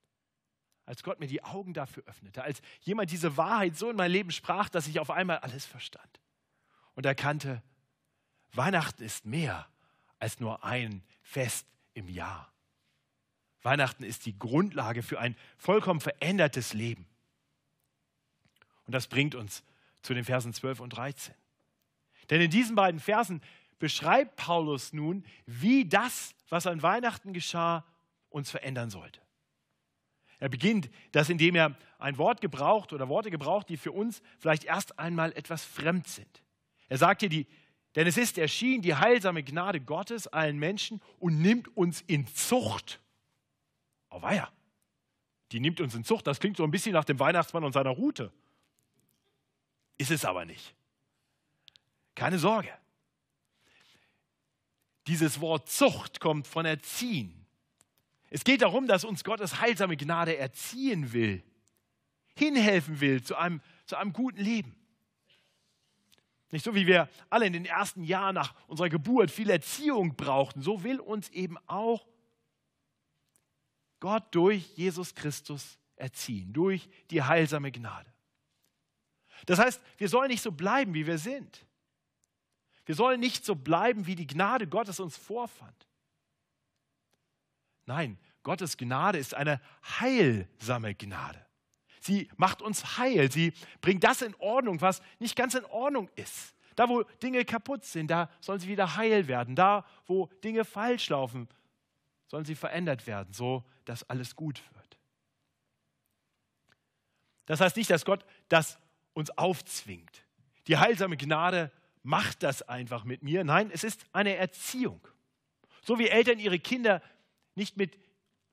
Als 0.86 1.04
Gott 1.04 1.20
mir 1.20 1.28
die 1.28 1.44
Augen 1.44 1.72
dafür 1.72 2.02
öffnete, 2.06 2.42
als 2.42 2.60
jemand 2.80 3.12
diese 3.12 3.36
Wahrheit 3.36 3.76
so 3.76 3.90
in 3.90 3.96
mein 3.96 4.10
Leben 4.10 4.32
sprach, 4.32 4.68
dass 4.68 4.88
ich 4.88 4.98
auf 4.98 5.10
einmal 5.10 5.38
alles 5.38 5.64
verstand 5.64 6.20
und 6.94 7.06
erkannte, 7.06 7.62
Weihnachten 8.56 9.02
ist 9.02 9.26
mehr 9.26 9.66
als 10.18 10.40
nur 10.40 10.64
ein 10.64 11.02
Fest 11.23 11.66
im 11.92 12.08
Jahr. 12.08 12.50
Weihnachten 13.62 14.04
ist 14.04 14.26
die 14.26 14.38
Grundlage 14.38 15.02
für 15.02 15.18
ein 15.18 15.37
vollkommen 15.56 16.00
verändertes 16.00 16.75
Leben. 16.75 17.06
Und 18.87 18.94
das 18.94 19.06
bringt 19.06 19.34
uns 19.34 19.64
zu 20.02 20.12
den 20.14 20.25
Versen 20.25 20.52
12 20.52 20.80
und 20.80 20.90
13. 20.90 21.34
Denn 22.30 22.40
in 22.40 22.50
diesen 22.50 22.76
beiden 22.76 23.00
Versen 23.00 23.42
beschreibt 23.78 24.37
Paulus 24.37 24.92
nun, 24.92 25.25
wie 25.46 25.87
das, 25.87 26.34
was 26.49 26.66
an 26.66 26.82
Weihnachten 26.82 27.32
geschah, 27.32 27.84
uns 28.28 28.50
verändern 28.50 28.90
sollte. 28.90 29.20
Er 30.38 30.49
beginnt 30.49 30.90
das, 31.12 31.30
indem 31.30 31.54
er 31.54 31.76
ein 31.99 32.18
Wort 32.18 32.40
gebraucht 32.40 32.92
oder 32.92 33.08
Worte 33.08 33.30
gebraucht, 33.30 33.68
die 33.68 33.76
für 33.76 33.92
uns 33.92 34.20
vielleicht 34.38 34.64
erst 34.64 34.99
einmal 34.99 35.32
etwas 35.32 35.64
fremd 35.64 36.06
sind. 36.06 36.42
Er 36.88 36.99
sagt 36.99 37.20
hier, 37.23 37.30
die, 37.30 37.46
denn 37.94 38.06
es 38.06 38.16
ist 38.16 38.38
erschienen 38.38 38.82
die 38.82 38.94
heilsame 38.94 39.42
Gnade 39.42 39.80
Gottes 39.80 40.26
allen 40.26 40.58
Menschen 40.58 41.00
und 41.18 41.40
nimmt 41.40 41.76
uns 41.76 42.02
in 42.06 42.26
Zucht. 42.26 43.00
Oh 44.10 44.22
weia, 44.22 44.50
die 45.52 45.60
nimmt 45.60 45.80
uns 45.80 45.94
in 45.94 46.04
Zucht. 46.04 46.26
Das 46.26 46.40
klingt 46.40 46.56
so 46.56 46.64
ein 46.64 46.70
bisschen 46.70 46.92
nach 46.92 47.04
dem 47.04 47.18
Weihnachtsmann 47.18 47.64
und 47.64 47.72
seiner 47.72 47.90
Route. 47.90 48.32
Ist 49.96 50.10
es 50.10 50.24
aber 50.24 50.44
nicht. 50.44 50.74
Keine 52.14 52.38
Sorge. 52.38 52.70
Dieses 55.06 55.40
Wort 55.40 55.68
Zucht 55.68 56.20
kommt 56.20 56.46
von 56.46 56.64
Erziehen. 56.64 57.44
Es 58.30 58.42
geht 58.42 58.62
darum, 58.62 58.88
dass 58.88 59.04
uns 59.04 59.22
Gottes 59.22 59.60
heilsame 59.60 59.96
Gnade 59.96 60.36
erziehen 60.36 61.12
will, 61.12 61.42
hinhelfen 62.34 63.00
will 63.00 63.22
zu 63.22 63.36
einem, 63.36 63.60
zu 63.86 63.96
einem 63.96 64.12
guten 64.12 64.40
Leben. 64.40 64.74
Nicht 66.54 66.62
so 66.62 66.73
wie 66.76 66.87
wir 66.87 67.08
alle 67.30 67.46
in 67.46 67.52
den 67.52 67.64
ersten 67.64 68.04
Jahren 68.04 68.37
nach 68.37 68.54
unserer 68.68 68.88
Geburt 68.88 69.32
viel 69.32 69.50
Erziehung 69.50 70.14
brauchten, 70.14 70.62
so 70.62 70.84
will 70.84 71.00
uns 71.00 71.28
eben 71.30 71.58
auch 71.66 72.06
Gott 73.99 74.32
durch 74.32 74.64
Jesus 74.76 75.16
Christus 75.16 75.80
erziehen, 75.96 76.52
durch 76.52 76.88
die 77.11 77.25
heilsame 77.25 77.73
Gnade. 77.73 78.08
Das 79.46 79.58
heißt, 79.58 79.82
wir 79.96 80.08
sollen 80.08 80.28
nicht 80.28 80.42
so 80.42 80.52
bleiben, 80.52 80.94
wie 80.94 81.08
wir 81.08 81.18
sind. 81.18 81.66
Wir 82.87 82.94
sollen 82.94 83.18
nicht 83.18 83.44
so 83.44 83.56
bleiben, 83.56 84.06
wie 84.06 84.14
die 84.14 84.28
Gnade 84.28 84.68
Gottes 84.68 85.00
uns 85.00 85.16
vorfand. 85.16 85.88
Nein, 87.84 88.16
Gottes 88.44 88.76
Gnade 88.76 89.18
ist 89.18 89.34
eine 89.34 89.61
heilsame 89.99 90.94
Gnade. 90.94 91.43
Sie 92.04 92.28
macht 92.37 92.61
uns 92.61 92.99
heil. 92.99 93.32
Sie 93.32 93.54
bringt 93.80 94.04
das 94.04 94.20
in 94.20 94.34
Ordnung, 94.34 94.82
was 94.82 95.00
nicht 95.18 95.37
ganz 95.37 95.54
in 95.54 95.64
Ordnung 95.64 96.11
ist. 96.16 96.54
Da, 96.76 96.88
wo 96.88 97.02
Dinge 97.23 97.46
kaputt 97.46 97.84
sind, 97.84 98.08
da 98.08 98.28
sollen 98.40 98.61
sie 98.61 98.68
wieder 98.68 98.96
heil 98.96 99.26
werden. 99.26 99.56
Da, 99.56 99.87
wo 100.04 100.26
Dinge 100.42 100.66
falsch 100.66 101.08
laufen, 101.08 101.49
sollen 102.26 102.44
sie 102.44 102.56
verändert 102.56 103.06
werden, 103.06 103.32
so 103.32 103.64
dass 103.87 104.08
alles 104.11 104.37
gut 104.37 104.62
wird. 104.75 104.99
Das 107.46 107.61
heißt 107.61 107.76
nicht, 107.76 107.88
dass 107.88 108.04
Gott 108.04 108.26
das 108.49 108.78
uns 109.14 109.30
aufzwingt. 109.38 110.25
Die 110.66 110.76
heilsame 110.76 111.16
Gnade 111.16 111.73
macht 112.02 112.42
das 112.42 112.61
einfach 112.62 113.04
mit 113.04 113.23
mir. 113.23 113.44
Nein, 113.44 113.70
es 113.73 113.82
ist 113.82 114.04
eine 114.12 114.37
Erziehung. 114.37 115.00
So 115.82 115.99
wie 115.99 116.08
Eltern 116.08 116.38
ihre 116.38 116.58
Kinder 116.58 117.00
nicht 117.54 117.78
mit, 117.78 117.96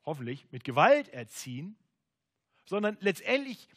hoffentlich, 0.05 0.48
mit 0.51 0.63
Gewalt 0.63 1.10
erziehen, 1.10 1.75
sondern 2.65 2.98
letztendlich 3.00 3.68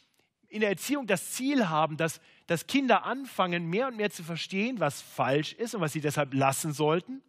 in 0.47 0.61
der 0.61 0.69
Erziehung 0.69 1.07
das 1.07 1.31
Ziel 1.31 1.69
haben, 1.69 1.97
dass, 1.97 2.21
dass 2.47 2.67
Kinder 2.67 3.03
anfangen, 3.03 3.69
mehr 3.69 3.87
und 3.87 3.97
mehr 3.97 4.11
zu 4.11 4.23
verstehen, 4.23 4.79
was 4.79 5.01
falsch 5.01 5.53
ist 5.53 5.75
und 5.75 5.81
was 5.81 5.93
sie 5.93 6.01
deshalb 6.01 6.33
lassen 6.33 6.71
sollten 6.71 7.21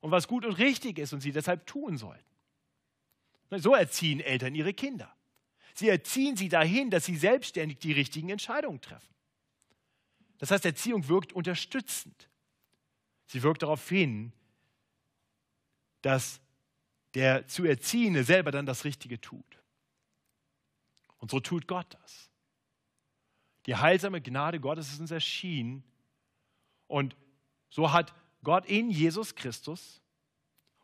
und 0.00 0.10
was 0.10 0.28
gut 0.28 0.44
und 0.44 0.52
richtig 0.52 0.98
ist 0.98 1.12
und 1.12 1.20
sie 1.20 1.32
deshalb 1.32 1.66
tun 1.66 1.96
sollten. 1.96 2.24
So 3.50 3.74
erziehen 3.74 4.20
Eltern 4.20 4.54
ihre 4.54 4.74
Kinder. 4.74 5.14
Sie 5.74 5.88
erziehen 5.88 6.36
sie 6.36 6.48
dahin, 6.48 6.90
dass 6.90 7.04
sie 7.04 7.16
selbstständig 7.16 7.78
die 7.78 7.92
richtigen 7.92 8.28
Entscheidungen 8.30 8.80
treffen. 8.80 9.12
Das 10.38 10.50
heißt, 10.50 10.64
Erziehung 10.64 11.08
wirkt 11.08 11.32
unterstützend. 11.32 12.28
Sie 13.26 13.42
wirkt 13.42 13.62
darauf 13.62 13.88
hin, 13.88 14.32
dass 16.02 16.40
der 17.14 17.46
zu 17.48 17.64
Erziehende 17.64 18.24
selber 18.24 18.50
dann 18.50 18.66
das 18.66 18.84
Richtige 18.84 19.20
tut. 19.20 19.58
Und 21.24 21.30
so 21.30 21.40
tut 21.40 21.66
Gott 21.66 21.86
das. 22.02 22.30
Die 23.64 23.76
heilsame 23.76 24.20
Gnade 24.20 24.60
Gottes 24.60 24.92
ist 24.92 25.00
uns 25.00 25.10
erschienen 25.10 25.82
und 26.86 27.16
so 27.70 27.92
hat 27.92 28.14
Gott 28.42 28.66
in 28.66 28.90
Jesus 28.90 29.34
Christus 29.34 30.02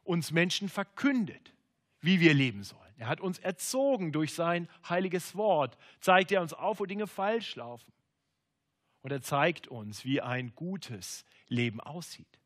uns 0.03 0.31
Menschen 0.31 0.71
verkündet, 0.71 1.53
wie 2.01 2.21
wir 2.21 2.33
leben 2.33 2.65
sollen. 2.65 2.95
Er 2.97 3.09
hat 3.09 3.21
uns 3.21 3.39
erzogen 3.39 4.13
durch 4.13 4.33
sein 4.33 4.67
heiliges 4.89 5.37
Wort, 5.37 5.77
zeigt 6.01 6.33
er 6.33 6.41
uns 6.41 6.55
auf, 6.55 6.81
wo 6.81 6.87
Dinge 6.87 7.07
falsch 7.07 7.57
laufen. 7.57 7.93
Und 9.03 9.11
er 9.11 9.21
zeigt 9.21 9.69
uns, 9.69 10.07
wie 10.07 10.23
ein 10.23 10.55
gutes 10.55 11.27
Leben 11.49 11.83
aussieht. 11.83 12.41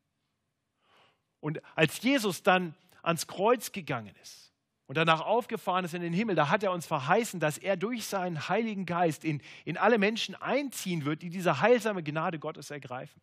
Und 1.39 1.61
als 1.77 2.01
Jesus 2.01 2.43
dann 2.43 2.75
ans 3.03 3.25
Kreuz 3.25 3.71
gegangen 3.71 4.13
ist 4.21 4.51
und 4.87 4.97
danach 4.97 5.21
aufgefahren 5.21 5.83
ist 5.83 5.93
in 5.93 6.01
den 6.01 6.13
Himmel, 6.13 6.35
da 6.35 6.49
hat 6.49 6.61
er 6.61 6.71
uns 6.71 6.85
verheißen, 6.85 7.39
dass 7.39 7.57
er 7.57 7.75
durch 7.75 8.05
seinen 8.05 8.47
Heiligen 8.49 8.85
Geist 8.85 9.25
in, 9.25 9.41
in 9.63 9.77
alle 9.77 9.97
Menschen 9.97 10.35
einziehen 10.35 11.05
wird, 11.05 11.23
die 11.23 11.29
diese 11.29 11.61
heilsame 11.61 12.03
Gnade 12.03 12.37
Gottes 12.37 12.69
ergreifen. 12.69 13.21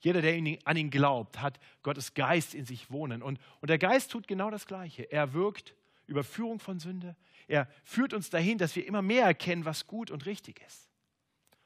Jeder, 0.00 0.22
der 0.22 0.34
an 0.64 0.76
ihn 0.76 0.90
glaubt, 0.90 1.40
hat 1.40 1.58
Gottes 1.82 2.14
Geist 2.14 2.54
in 2.54 2.64
sich 2.64 2.90
wohnen. 2.90 3.22
Und, 3.22 3.40
und 3.60 3.68
der 3.68 3.78
Geist 3.78 4.10
tut 4.10 4.28
genau 4.28 4.50
das 4.50 4.66
Gleiche. 4.66 5.10
Er 5.10 5.32
wirkt 5.34 5.74
Überführung 6.06 6.60
von 6.60 6.78
Sünde. 6.78 7.16
Er 7.46 7.68
führt 7.84 8.14
uns 8.14 8.30
dahin, 8.30 8.58
dass 8.58 8.76
wir 8.76 8.86
immer 8.86 9.02
mehr 9.02 9.24
erkennen, 9.24 9.64
was 9.64 9.86
gut 9.86 10.10
und 10.10 10.26
richtig 10.26 10.60
ist, 10.66 10.88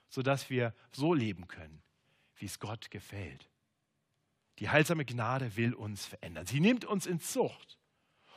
sodass 0.09 0.49
wir 0.49 0.75
so 0.92 1.12
leben 1.12 1.47
können, 1.47 1.82
wie 2.37 2.47
es 2.47 2.59
Gott 2.59 2.90
gefällt. 2.90 3.50
Die 4.59 4.68
heilsame 4.68 5.04
Gnade 5.04 5.56
will 5.56 5.75
uns 5.75 6.06
verändern. 6.06 6.47
Sie 6.47 6.61
nimmt 6.61 6.85
uns 6.85 7.06
in 7.06 7.21
Zucht. 7.21 7.78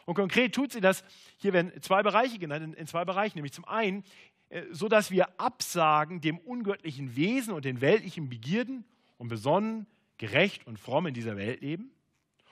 Und 0.05 0.15
konkret 0.15 0.53
tut 0.53 0.71
sie 0.71 0.81
das, 0.81 1.03
hier 1.37 1.53
werden 1.53 1.71
zwei 1.81 2.03
Bereiche 2.03 2.37
genannt, 2.37 2.75
in 2.75 2.87
zwei 2.87 3.05
Bereichen, 3.05 3.37
nämlich 3.37 3.53
zum 3.53 3.65
einen, 3.65 4.03
äh, 4.49 4.63
so 4.71 4.87
dass 4.87 5.11
wir 5.11 5.39
absagen 5.39 6.21
dem 6.21 6.37
ungöttlichen 6.37 7.15
Wesen 7.15 7.53
und 7.53 7.65
den 7.65 7.81
weltlichen 7.81 8.29
Begierden 8.29 8.85
und 9.17 9.27
besonnen, 9.27 9.87
gerecht 10.17 10.65
und 10.67 10.79
fromm 10.79 11.07
in 11.07 11.13
dieser 11.13 11.35
Welt 11.35 11.61
leben. 11.61 11.91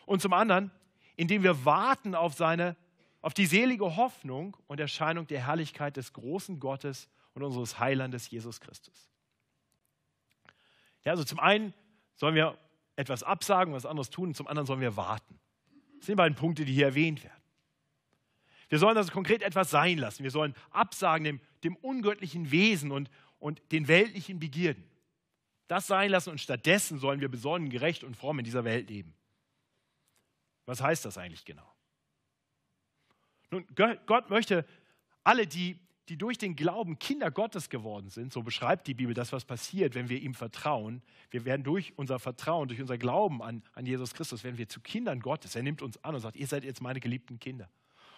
Und 0.06 0.22
zum 0.22 0.34
anderen, 0.34 0.72
indem 1.16 1.44
wir 1.44 1.64
warten 1.66 2.16
auf 2.16 2.34
seine 2.34 2.76
auf 3.24 3.34
die 3.34 3.46
selige 3.46 3.96
Hoffnung 3.96 4.58
und 4.68 4.82
Erscheinung 4.82 5.28
der 5.28 5.48
Herrlichkeit 5.48 5.96
des 5.96 6.12
großen 6.12 6.60
Gottes 6.60 7.10
und 7.34 7.42
unseres 7.42 7.80
Heilandes 7.80 8.30
Jesus 8.30 8.60
Christus. 8.60 9.10
Ja, 11.06 11.14
also 11.14 11.24
zum 11.24 11.40
einen 11.40 11.74
sollen 12.16 12.36
wir 12.36 12.58
etwas 12.98 13.24
absagen, 13.24 13.74
was 13.74 13.86
anderes 13.86 14.10
tun, 14.10 14.30
und 14.30 14.36
zum 14.36 14.48
anderen 14.48 14.68
sollen 14.68 14.82
wir 14.82 14.98
warten. 14.98 15.40
Das 15.98 16.06
sind 16.06 16.14
die 16.14 16.18
beiden 16.18 16.36
Punkte, 16.36 16.66
die 16.66 16.74
hier 16.74 16.88
erwähnt 16.88 17.24
werden. 17.24 17.43
Wir 18.74 18.80
sollen 18.80 18.98
also 18.98 19.12
konkret 19.12 19.44
etwas 19.44 19.70
sein 19.70 20.00
lassen. 20.00 20.24
Wir 20.24 20.32
sollen 20.32 20.56
absagen 20.72 21.24
dem, 21.24 21.40
dem 21.64 21.76
ungöttlichen 21.76 22.50
Wesen 22.50 22.92
und, 22.92 23.08
und 23.38 23.62
den 23.72 23.88
weltlichen 23.88 24.40
Begierden. 24.40 24.84
Das 25.68 25.86
sein 25.86 26.10
lassen 26.10 26.32
und 26.32 26.42
stattdessen 26.42 26.98
sollen 26.98 27.22
wir 27.22 27.30
besonnen, 27.30 27.70
gerecht 27.70 28.04
und 28.04 28.18
fromm 28.18 28.40
in 28.40 28.46
dieser 28.46 28.64
Welt 28.64 28.90
leben. 28.90 29.14
Was 30.66 30.82
heißt 30.82 31.06
das 31.06 31.20
eigentlich 31.20 31.46
genau? 31.46 31.72
Nun, 33.52 33.68
Gott 33.76 34.32
möchte 34.32 34.66
alle, 35.24 35.46
die 35.46 35.80
die 36.10 36.18
durch 36.18 36.40
den 36.40 36.56
Glauben 36.56 36.98
Kinder 36.98 37.30
Gottes 37.30 37.70
geworden 37.70 38.10
sind, 38.10 38.34
so 38.34 38.42
beschreibt 38.42 38.88
die 38.88 38.96
Bibel 38.96 39.14
das, 39.14 39.32
was 39.32 39.46
passiert, 39.46 39.94
wenn 39.94 40.10
wir 40.10 40.20
ihm 40.20 40.34
vertrauen. 40.34 41.04
Wir 41.30 41.46
werden 41.46 41.64
durch 41.64 41.94
unser 41.96 42.18
Vertrauen, 42.18 42.70
durch 42.70 42.82
unser 42.82 42.98
Glauben 42.98 43.44
an, 43.44 43.62
an 43.74 43.86
Jesus 43.86 44.16
Christus, 44.16 44.44
werden 44.44 44.58
wir 44.58 44.68
zu 44.68 44.82
Kindern 44.82 45.20
Gottes. 45.20 45.56
Er 45.56 45.62
nimmt 45.62 45.84
uns 45.84 46.04
an 46.04 46.16
und 46.16 46.22
sagt, 46.22 46.38
ihr 46.38 46.48
seid 46.48 46.64
jetzt 46.64 46.82
meine 46.82 47.00
geliebten 47.00 47.40
Kinder. 47.40 47.70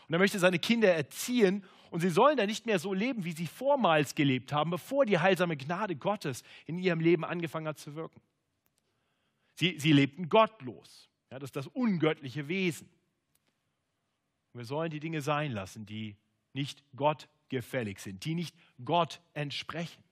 Und 0.08 0.14
er 0.14 0.20
möchte 0.20 0.40
seine 0.40 0.60
Kinder 0.60 0.94
erziehen 0.94 1.64
und 1.92 2.02
sie 2.02 2.10
sollen 2.10 2.38
dann 2.38 2.48
nicht 2.48 2.66
mehr 2.66 2.80
so 2.80 2.94
leben, 2.94 3.24
wie 3.24 3.32
sie 3.32 3.48
vormals 3.48 4.16
gelebt 4.16 4.52
haben, 4.52 4.70
bevor 4.70 5.06
die 5.06 5.20
heilsame 5.20 5.58
Gnade 5.58 5.96
Gottes 5.96 6.44
in 6.66 6.78
ihrem 6.78 7.00
Leben 7.00 7.24
angefangen 7.24 7.68
hat 7.68 7.80
zu 7.80 7.96
wirken. 7.96 8.22
Sie, 9.56 9.80
sie 9.80 9.94
lebten 9.94 10.30
gottlos. 10.30 11.10
Ja, 11.32 11.40
das 11.40 11.48
ist 11.48 11.56
das 11.56 11.68
ungöttliche 11.68 12.48
Wesen. 12.48 12.90
Wir 14.54 14.66
sollen 14.66 14.92
die 14.92 15.00
Dinge 15.00 15.22
sein 15.22 15.52
lassen, 15.52 15.86
die 15.86 16.16
nicht 16.54 16.84
Gott 16.96 17.28
gefällig 17.50 18.00
sind, 18.00 18.26
die 18.26 18.36
nicht 18.36 18.56
Gott 18.84 19.22
entsprechen. 19.34 20.04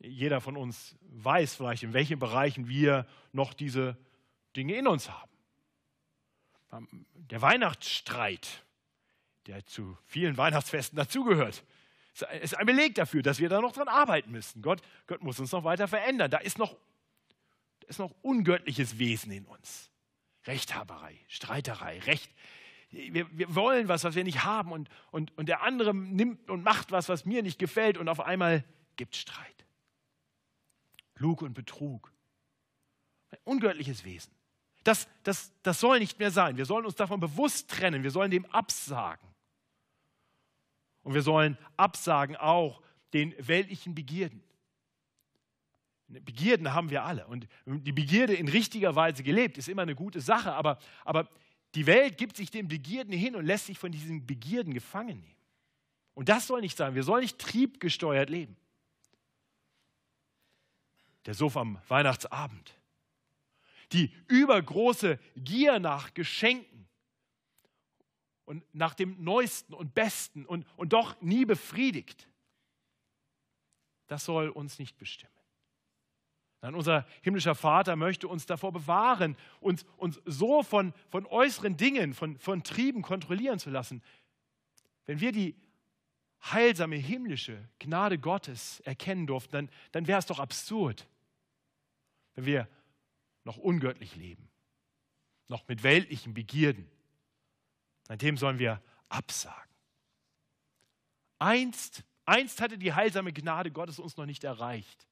Jeder 0.00 0.40
von 0.40 0.56
uns 0.56 0.96
weiß 1.02 1.54
vielleicht, 1.54 1.84
in 1.84 1.92
welchen 1.92 2.18
Bereichen 2.18 2.68
wir 2.68 3.06
noch 3.32 3.54
diese 3.54 3.96
Dinge 4.56 4.74
in 4.74 4.88
uns 4.88 5.08
haben. 5.10 5.31
Der 6.72 7.42
Weihnachtsstreit, 7.42 8.64
der 9.46 9.64
zu 9.66 9.96
vielen 10.04 10.36
Weihnachtsfesten 10.36 10.96
dazugehört, 10.96 11.64
ist 12.42 12.54
ein 12.56 12.66
Beleg 12.66 12.94
dafür, 12.94 13.22
dass 13.22 13.38
wir 13.38 13.48
da 13.48 13.60
noch 13.60 13.72
dran 13.72 13.88
arbeiten 13.88 14.30
müssen. 14.30 14.62
Gott, 14.62 14.82
Gott 15.06 15.22
muss 15.22 15.40
uns 15.40 15.52
noch 15.52 15.64
weiter 15.64 15.88
verändern. 15.88 16.30
Da 16.30 16.38
ist 16.38 16.58
noch, 16.58 16.76
da 17.80 17.88
ist 17.88 17.98
noch 17.98 18.14
ungöttliches 18.22 18.98
Wesen 18.98 19.32
in 19.32 19.46
uns. 19.46 19.90
Rechthaberei, 20.46 21.18
Streiterei, 21.28 22.00
Recht, 22.00 22.30
wir, 22.90 23.26
wir, 23.36 23.54
wollen 23.54 23.88
was, 23.88 24.04
was 24.04 24.14
wir 24.14 24.24
nicht 24.24 24.44
haben 24.44 24.70
und, 24.70 24.90
und, 25.10 25.36
und 25.38 25.48
der 25.48 25.62
andere 25.62 25.94
nimmt 25.94 26.50
und 26.50 26.62
macht 26.62 26.90
was, 26.92 27.08
was 27.08 27.24
mir 27.24 27.42
nicht 27.42 27.58
gefällt 27.58 27.96
und 27.96 28.08
auf 28.08 28.20
einmal 28.20 28.64
gibt 28.96 29.14
es 29.14 29.20
Streit. 29.20 29.66
Lug 31.14 31.40
und 31.40 31.54
Betrug. 31.54 32.12
Ein 33.30 33.38
ungöttliches 33.44 34.04
Wesen. 34.04 34.34
Das, 34.84 35.08
das, 35.22 35.52
das 35.62 35.80
soll 35.80 35.98
nicht 35.98 36.18
mehr 36.18 36.30
sein. 36.30 36.56
Wir 36.56 36.64
sollen 36.64 36.86
uns 36.86 36.96
davon 36.96 37.20
bewusst 37.20 37.70
trennen. 37.70 38.02
Wir 38.02 38.10
sollen 38.10 38.30
dem 38.30 38.46
absagen. 38.46 39.28
Und 41.02 41.14
wir 41.14 41.22
sollen 41.22 41.58
absagen 41.76 42.36
auch 42.36 42.82
den 43.12 43.34
weltlichen 43.38 43.94
Begierden. 43.94 44.42
Begierden 46.08 46.74
haben 46.74 46.90
wir 46.90 47.04
alle. 47.04 47.26
Und 47.26 47.48
die 47.66 47.92
Begierde 47.92 48.34
in 48.34 48.48
richtiger 48.48 48.94
Weise 48.94 49.22
gelebt 49.22 49.56
ist 49.56 49.68
immer 49.68 49.82
eine 49.82 49.94
gute 49.94 50.20
Sache. 50.20 50.52
Aber, 50.52 50.78
aber 51.04 51.28
die 51.74 51.86
Welt 51.86 52.18
gibt 52.18 52.36
sich 52.36 52.50
den 52.50 52.68
Begierden 52.68 53.12
hin 53.12 53.34
und 53.34 53.46
lässt 53.46 53.66
sich 53.66 53.78
von 53.78 53.92
diesen 53.92 54.26
Begierden 54.26 54.74
gefangen 54.74 55.20
nehmen. 55.20 55.36
Und 56.14 56.28
das 56.28 56.46
soll 56.46 56.60
nicht 56.60 56.76
sein. 56.76 56.94
Wir 56.94 57.02
sollen 57.02 57.22
nicht 57.22 57.38
triebgesteuert 57.38 58.28
leben. 58.28 58.56
Der 61.24 61.34
Sof 61.34 61.56
am 61.56 61.78
Weihnachtsabend. 61.88 62.74
Die 63.92 64.12
übergroße 64.28 65.18
Gier 65.36 65.78
nach 65.78 66.14
Geschenken 66.14 66.88
und 68.44 68.64
nach 68.74 68.94
dem 68.94 69.22
Neuesten 69.22 69.74
und 69.74 69.94
Besten 69.94 70.46
und, 70.46 70.66
und 70.76 70.92
doch 70.92 71.20
nie 71.20 71.44
befriedigt. 71.44 72.28
Das 74.06 74.24
soll 74.24 74.48
uns 74.48 74.78
nicht 74.78 74.96
bestimmen. 74.98 75.32
Nein, 76.60 76.74
unser 76.76 77.06
himmlischer 77.22 77.56
Vater 77.56 77.96
möchte 77.96 78.28
uns 78.28 78.46
davor 78.46 78.72
bewahren, 78.72 79.36
uns, 79.60 79.84
uns 79.96 80.20
so 80.24 80.62
von, 80.62 80.94
von 81.08 81.26
äußeren 81.26 81.76
Dingen, 81.76 82.14
von, 82.14 82.38
von 82.38 82.62
Trieben 82.62 83.02
kontrollieren 83.02 83.58
zu 83.58 83.70
lassen. 83.70 84.00
Wenn 85.06 85.18
wir 85.20 85.32
die 85.32 85.56
heilsame 86.40 86.96
himmlische 86.96 87.68
Gnade 87.80 88.18
Gottes 88.18 88.80
erkennen 88.80 89.26
durften, 89.26 89.52
dann, 89.52 89.70
dann 89.90 90.06
wäre 90.06 90.20
es 90.20 90.26
doch 90.26 90.38
absurd, 90.38 91.08
wenn 92.34 92.46
wir 92.46 92.68
noch 93.44 93.56
ungöttlich 93.56 94.16
leben, 94.16 94.48
noch 95.48 95.66
mit 95.68 95.82
weltlichen 95.82 96.34
Begierden. 96.34 96.88
An 98.08 98.18
dem 98.18 98.36
sollen 98.36 98.58
wir 98.58 98.82
absagen. 99.08 99.70
Einst, 101.38 102.04
einst 102.24 102.60
hatte 102.60 102.78
die 102.78 102.92
heilsame 102.92 103.32
Gnade 103.32 103.70
Gottes 103.70 103.98
uns 103.98 104.16
noch 104.16 104.26
nicht 104.26 104.44
erreicht. 104.44 105.06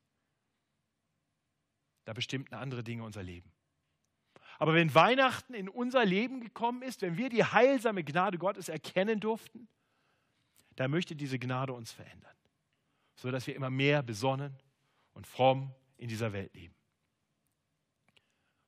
Da 2.04 2.12
bestimmten 2.12 2.54
andere 2.54 2.84
Dinge 2.84 3.04
unser 3.04 3.22
Leben. 3.22 3.52
Aber 4.58 4.74
wenn 4.74 4.94
Weihnachten 4.94 5.54
in 5.54 5.68
unser 5.68 6.04
Leben 6.04 6.40
gekommen 6.40 6.82
ist, 6.82 7.02
wenn 7.02 7.16
wir 7.16 7.30
die 7.30 7.44
heilsame 7.44 8.04
Gnade 8.04 8.38
Gottes 8.38 8.68
erkennen 8.68 9.18
durften, 9.18 9.68
dann 10.76 10.90
möchte 10.90 11.16
diese 11.16 11.38
Gnade 11.38 11.72
uns 11.72 11.92
verändern, 11.92 12.34
sodass 13.14 13.46
wir 13.46 13.56
immer 13.56 13.70
mehr 13.70 14.02
besonnen 14.02 14.56
und 15.12 15.26
fromm 15.26 15.74
in 15.96 16.08
dieser 16.08 16.32
Welt 16.32 16.54
leben. 16.54 16.74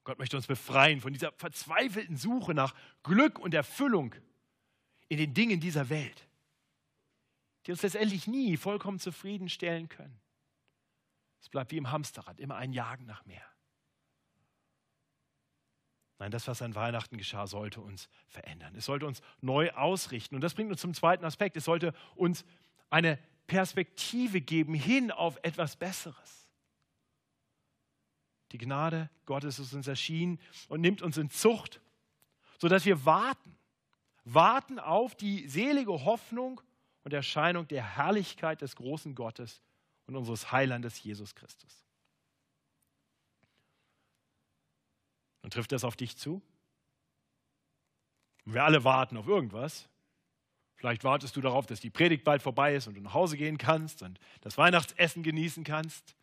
Gott 0.05 0.19
möchte 0.19 0.37
uns 0.37 0.47
befreien 0.47 1.01
von 1.01 1.13
dieser 1.13 1.33
verzweifelten 1.33 2.17
Suche 2.17 2.55
nach 2.55 2.75
Glück 3.03 3.39
und 3.39 3.55
Erfüllung 3.55 4.15
in 5.09 5.19
den 5.19 5.35
Dingen 5.35 5.61
dieser 5.61 5.89
Welt, 5.89 6.27
die 7.67 7.73
uns 7.73 7.83
letztendlich 7.83 8.27
nie 8.27 8.57
vollkommen 8.57 8.99
zufriedenstellen 8.99 9.89
können. 9.89 10.19
Es 11.41 11.49
bleibt 11.49 11.71
wie 11.73 11.77
im 11.77 11.91
Hamsterrad, 11.91 12.41
immer 12.41 12.57
ein 12.57 12.73
Jagen 12.73 13.07
nach 13.07 13.25
mehr. 13.27 13.45
Nein, 16.19 16.31
das, 16.31 16.47
was 16.47 16.63
an 16.63 16.77
Weihnachten 16.77 17.19
geschah, 17.19 17.49
sollte 17.49 17.81
uns 17.81 18.09
verändern. 18.29 18.77
Es 18.77 18.85
sollte 18.85 19.07
uns 19.07 19.23
neu 19.41 19.73
ausrichten. 19.73 20.37
Und 20.37 20.41
das 20.41 20.55
bringt 20.55 20.71
uns 20.71 20.81
zum 20.81 20.95
zweiten 20.95 21.25
Aspekt. 21.25 21.57
Es 21.57 21.65
sollte 21.65 21.93
uns 22.15 22.45
eine 22.91 23.19
Perspektive 23.49 24.41
geben 24.41 24.75
hin 24.75 25.11
auf 25.11 25.37
etwas 25.43 25.75
Besseres. 25.75 26.42
Die 28.53 28.59
Gnade 28.59 29.11
Gottes 29.27 29.59
ist 29.59 29.73
uns 29.73 29.89
erschienen 29.89 30.39
und 30.69 30.81
nimmt 30.81 31.03
uns 31.03 31.17
in 31.17 31.31
Zucht, 31.31 31.81
sodass 32.59 32.85
wir 32.85 33.05
warten. 33.05 33.57
Warten 34.25 34.79
auf 34.79 35.15
die 35.15 35.49
selige 35.49 36.05
Hoffnung 36.05 36.61
und 37.03 37.13
Erscheinung 37.13 37.67
der 37.67 37.97
Herrlichkeit 37.97 38.61
des 38.61 38.77
großen 38.77 39.15
Gottes 39.15 39.61
und 40.07 40.17
unseres 40.17 40.53
Heilandes 40.53 41.03
Jesus 41.03 41.35
Christus. 41.35 41.85
Und 45.41 45.53
trifft 45.53 45.73
das 45.73 45.83
auf 45.83 45.97
dich 45.97 46.17
zu? 46.17 46.41
wir 48.45 48.65
alle 48.65 48.83
warten 48.85 49.17
auf 49.17 49.29
irgendwas. 49.29 49.89
Vielleicht 50.75 51.05
wartest 51.05 51.37
du 51.37 51.41
darauf, 51.41 51.67
dass 51.67 51.79
die 51.79 51.91
Predigt 51.91 52.25
bald 52.25 52.43
vorbei 52.43 52.75
ist 52.75 52.89
und 52.89 52.95
du 52.95 53.01
nach 53.01 53.15
Hause 53.15 53.37
gehen 53.37 53.57
kannst 53.57 54.03
und 54.03 54.19
das 54.41 54.59
Weihnachtsessen 54.59 55.23
genießen 55.23 55.63
kannst. 55.63 56.17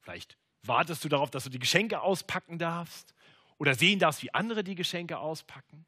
Vielleicht 0.00 0.36
wartest 0.68 1.04
du 1.04 1.08
darauf, 1.08 1.30
dass 1.30 1.44
du 1.44 1.50
die 1.50 1.58
Geschenke 1.58 2.00
auspacken 2.00 2.58
darfst 2.58 3.14
oder 3.58 3.74
sehen 3.74 3.98
darfst, 3.98 4.22
wie 4.22 4.32
andere 4.32 4.62
die 4.62 4.74
Geschenke 4.74 5.18
auspacken. 5.18 5.86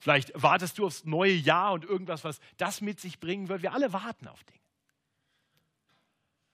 Vielleicht 0.00 0.32
wartest 0.34 0.78
du 0.78 0.86
aufs 0.86 1.04
neue 1.04 1.32
Jahr 1.32 1.72
und 1.72 1.84
irgendwas, 1.84 2.24
was 2.24 2.40
das 2.56 2.80
mit 2.80 3.00
sich 3.00 3.20
bringen 3.20 3.48
wird. 3.48 3.62
Wir 3.62 3.72
alle 3.72 3.92
warten 3.92 4.26
auf 4.28 4.42
Dinge. 4.44 4.58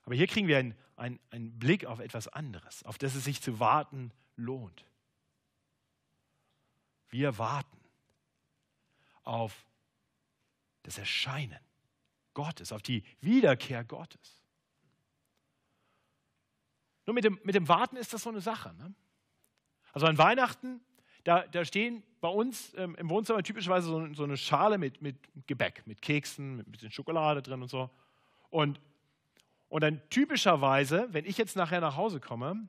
Aber 0.03 0.15
hier 0.15 0.27
kriegen 0.27 0.47
wir 0.47 0.57
einen, 0.57 0.75
einen, 0.95 1.19
einen 1.31 1.59
Blick 1.59 1.85
auf 1.85 1.99
etwas 1.99 2.27
anderes, 2.27 2.83
auf 2.83 2.97
das 2.97 3.15
es 3.15 3.23
sich 3.23 3.41
zu 3.41 3.59
warten 3.59 4.11
lohnt. 4.35 4.85
Wir 7.09 7.37
warten 7.37 7.79
auf 9.23 9.65
das 10.83 10.97
Erscheinen 10.97 11.59
Gottes, 12.33 12.71
auf 12.71 12.81
die 12.81 13.03
Wiederkehr 13.21 13.83
Gottes. 13.83 14.41
Nur 17.09 17.15
mit 17.15 17.23
dem, 17.23 17.39
mit 17.41 17.55
dem 17.55 17.67
Warten 17.67 17.95
ist 17.95 18.13
das 18.13 18.21
so 18.21 18.29
eine 18.29 18.39
Sache. 18.39 18.71
Ne? 18.77 18.93
Also 19.93 20.05
an 20.05 20.19
Weihnachten, 20.19 20.79
da, 21.23 21.41
da 21.47 21.65
stehen 21.65 22.03
bei 22.21 22.27
uns 22.27 22.71
ähm, 22.77 22.95
im 22.99 23.09
Wohnzimmer 23.09 23.41
typischerweise 23.41 23.87
so, 23.87 24.13
so, 24.13 24.25
eine 24.25 24.37
Schale 24.37 24.77
mit, 24.77 25.01
mit 25.01 25.15
Gebäck, 25.47 25.81
mit 25.87 26.03
Keksen, 26.03 26.57
mit 26.57 26.67
ein 26.67 26.71
bisschen 26.71 26.91
Schokolade 26.91 27.41
drin 27.41 27.63
und 27.63 27.67
so. 27.67 27.89
Und 28.51 28.79
und 29.69 29.81
dann 29.81 30.07
typischerweise, 30.11 31.07
wenn 31.11 31.25
ich 31.25 31.39
jetzt 31.39 31.55
nachher 31.55 31.81
nach 31.81 31.97
Hause 31.97 32.19
komme, 32.19 32.67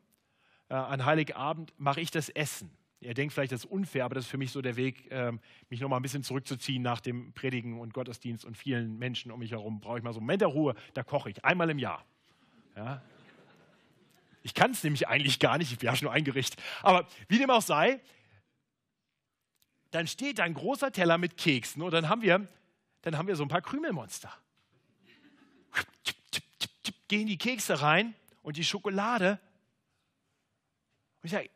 äh, 0.70 0.74
an 0.74 1.04
Heiligabend, 1.04 1.74
mache 1.76 2.00
ich 2.00 2.10
das 2.10 2.30
Essen. 2.30 2.70
Ihr 3.00 3.12
denkt 3.12 3.34
vielleicht, 3.34 3.52
das 3.52 3.64
ist 3.64 3.70
unfair, 3.70 4.06
aber 4.06 4.14
das 4.14 4.24
ist 4.24 4.30
für 4.30 4.38
mich 4.38 4.52
so 4.52 4.62
der 4.62 4.76
Weg, 4.76 5.12
äh, 5.12 5.32
mich 5.68 5.82
nochmal 5.82 5.98
ein 5.98 6.02
bisschen 6.02 6.22
zurückzuziehen 6.22 6.82
nach 6.82 7.00
dem 7.02 7.34
Predigen 7.34 7.78
und 7.78 7.92
Gottesdienst 7.92 8.46
und 8.46 8.56
vielen 8.56 8.98
Menschen 8.98 9.30
um 9.32 9.40
mich 9.40 9.50
herum. 9.50 9.80
Brauche 9.80 9.98
ich 9.98 10.02
mal 10.02 10.14
so 10.14 10.18
einen 10.18 10.26
Moment 10.26 10.40
der 10.40 10.48
Ruhe, 10.48 10.74
da 10.94 11.02
koche 11.02 11.28
ich 11.28 11.44
einmal 11.44 11.68
im 11.68 11.78
Jahr. 11.78 12.06
Ja? 12.74 13.02
Ich 14.42 14.54
kann 14.54 14.70
es 14.70 14.82
nämlich 14.82 15.08
eigentlich 15.08 15.38
gar 15.38 15.58
nicht, 15.58 15.72
ich 15.72 15.78
beherrsche 15.78 16.04
nur 16.04 16.12
ein 16.12 16.24
Gericht. 16.24 16.60
Aber 16.82 17.06
wie 17.28 17.38
dem 17.38 17.50
auch 17.50 17.62
sei, 17.62 18.00
dann 19.90 20.06
steht 20.06 20.38
da 20.38 20.44
ein 20.44 20.54
großer 20.54 20.92
Teller 20.92 21.18
mit 21.18 21.36
Keksen 21.36 21.82
und 21.82 21.90
dann 21.90 22.08
haben 22.08 22.22
wir, 22.22 22.48
dann 23.02 23.18
haben 23.18 23.28
wir 23.28 23.36
so 23.36 23.42
ein 23.42 23.48
paar 23.48 23.62
Krümelmonster 23.62 24.32
gehen 27.10 27.26
die 27.26 27.36
Kekse 27.36 27.82
rein 27.82 28.14
und 28.42 28.56
die 28.56 28.64
Schokolade. 28.64 29.40
Und 31.20 31.26
ich 31.26 31.32
sage, 31.32 31.50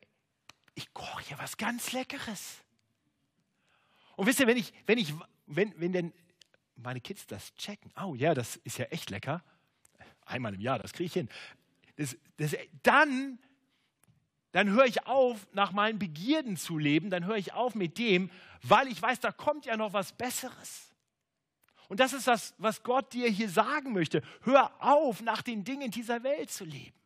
ich 0.75 0.93
koche 0.93 1.23
hier 1.23 1.39
was 1.39 1.57
ganz 1.57 1.93
Leckeres. 1.93 2.59
Und 4.17 4.27
wisst 4.27 4.41
ihr, 4.41 4.49
wenn 4.49 4.57
ich, 4.57 4.75
wenn 4.87 4.99
ich, 4.99 5.15
wenn, 5.47 5.73
wenn 5.81 5.93
denn 5.93 6.13
meine 6.75 7.01
Kids 7.01 7.29
das 7.29 7.55
checken. 7.55 7.93
Oh 8.05 8.17
ja, 8.17 8.35
das 8.35 8.57
ist 8.57 8.79
ja 8.79 8.87
echt 8.87 9.11
lecker. 9.11 9.45
Einmal 10.27 10.55
im 10.55 10.61
Jahr, 10.61 10.81
das 10.81 10.93
kriege 10.93 11.07
ich 11.07 11.13
hin. 11.13 11.29
Das, 11.97 12.17
das, 12.37 12.57
dann 12.83 13.39
dann 14.55 14.71
höre 14.71 14.85
ich 14.85 15.05
auf, 15.09 15.49
nach 15.53 15.73
meinen 15.73 15.99
Begierden 15.99 16.57
zu 16.57 16.79
leben, 16.79 17.11
dann 17.11 17.25
höre 17.25 17.39
ich 17.39 17.55
auf 17.55 17.75
mit 17.75 17.99
dem, 17.99 18.31
weil 18.63 18.87
ich 18.87 19.03
weiß, 19.03 19.19
da 19.19 19.33
kommt 19.33 19.67
ja 19.67 19.77
noch 19.77 19.93
was 19.93 20.13
Besseres. 20.13 20.95
Und 21.89 21.99
das 21.99 22.13
ist 22.13 22.29
das, 22.29 22.55
was 22.59 22.85
Gott 22.85 23.13
dir 23.13 23.29
hier 23.29 23.49
sagen 23.49 23.93
möchte. 23.93 24.23
Hör 24.43 24.73
auf, 24.81 25.23
nach 25.23 25.43
den 25.43 25.65
Dingen 25.65 25.91
dieser 25.91 26.23
Welt 26.23 26.53
zu 26.53 26.65
leben. 26.65 26.97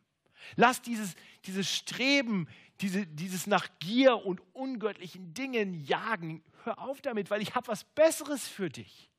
Lass 0.57 0.83
dieses, 0.83 1.15
dieses 1.45 1.67
Streben, 1.67 2.47
diese, 2.81 3.07
dieses 3.07 3.47
nach 3.47 3.67
Gier 3.79 4.23
und 4.27 4.41
ungöttlichen 4.53 5.33
Dingen 5.33 5.73
jagen. 5.85 6.43
Hör 6.65 6.77
auf 6.77 7.01
damit, 7.01 7.31
weil 7.31 7.41
ich 7.41 7.55
habe 7.55 7.67
was 7.67 7.83
Besseres 7.83 8.47
für 8.47 8.69
dich. 8.69 9.09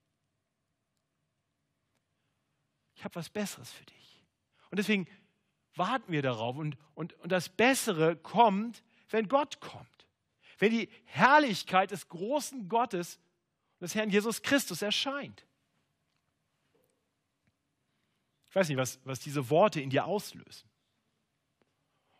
Ich 2.95 3.03
habe 3.03 3.17
was 3.17 3.29
Besseres 3.29 3.73
für 3.73 3.87
dich. 3.87 4.25
Und 4.71 4.79
deswegen 4.79 5.09
warten 5.75 6.13
wir 6.13 6.23
darauf. 6.23 6.57
Und, 6.57 6.77
und, 6.95 7.13
und 7.21 7.33
das 7.33 7.49
Bessere 7.49 8.17
kommt, 8.17 8.83
wenn 9.11 9.29
Gott 9.29 9.61
kommt. 9.61 9.87
Wenn 10.59 10.71
die 10.71 10.89
Herrlichkeit 11.05 11.91
des 11.91 12.09
großen 12.09 12.69
Gottes, 12.69 13.19
des 13.81 13.95
Herrn 13.95 14.11
Jesus 14.11 14.43
Christus 14.43 14.83
erscheint. 14.83 15.47
Ich 18.49 18.55
weiß 18.55 18.69
nicht, 18.69 18.79
was, 18.79 18.99
was 19.05 19.21
diese 19.21 19.49
Worte 19.49 19.81
in 19.81 19.91
dir 19.91 20.05
auslösen. 20.05 20.69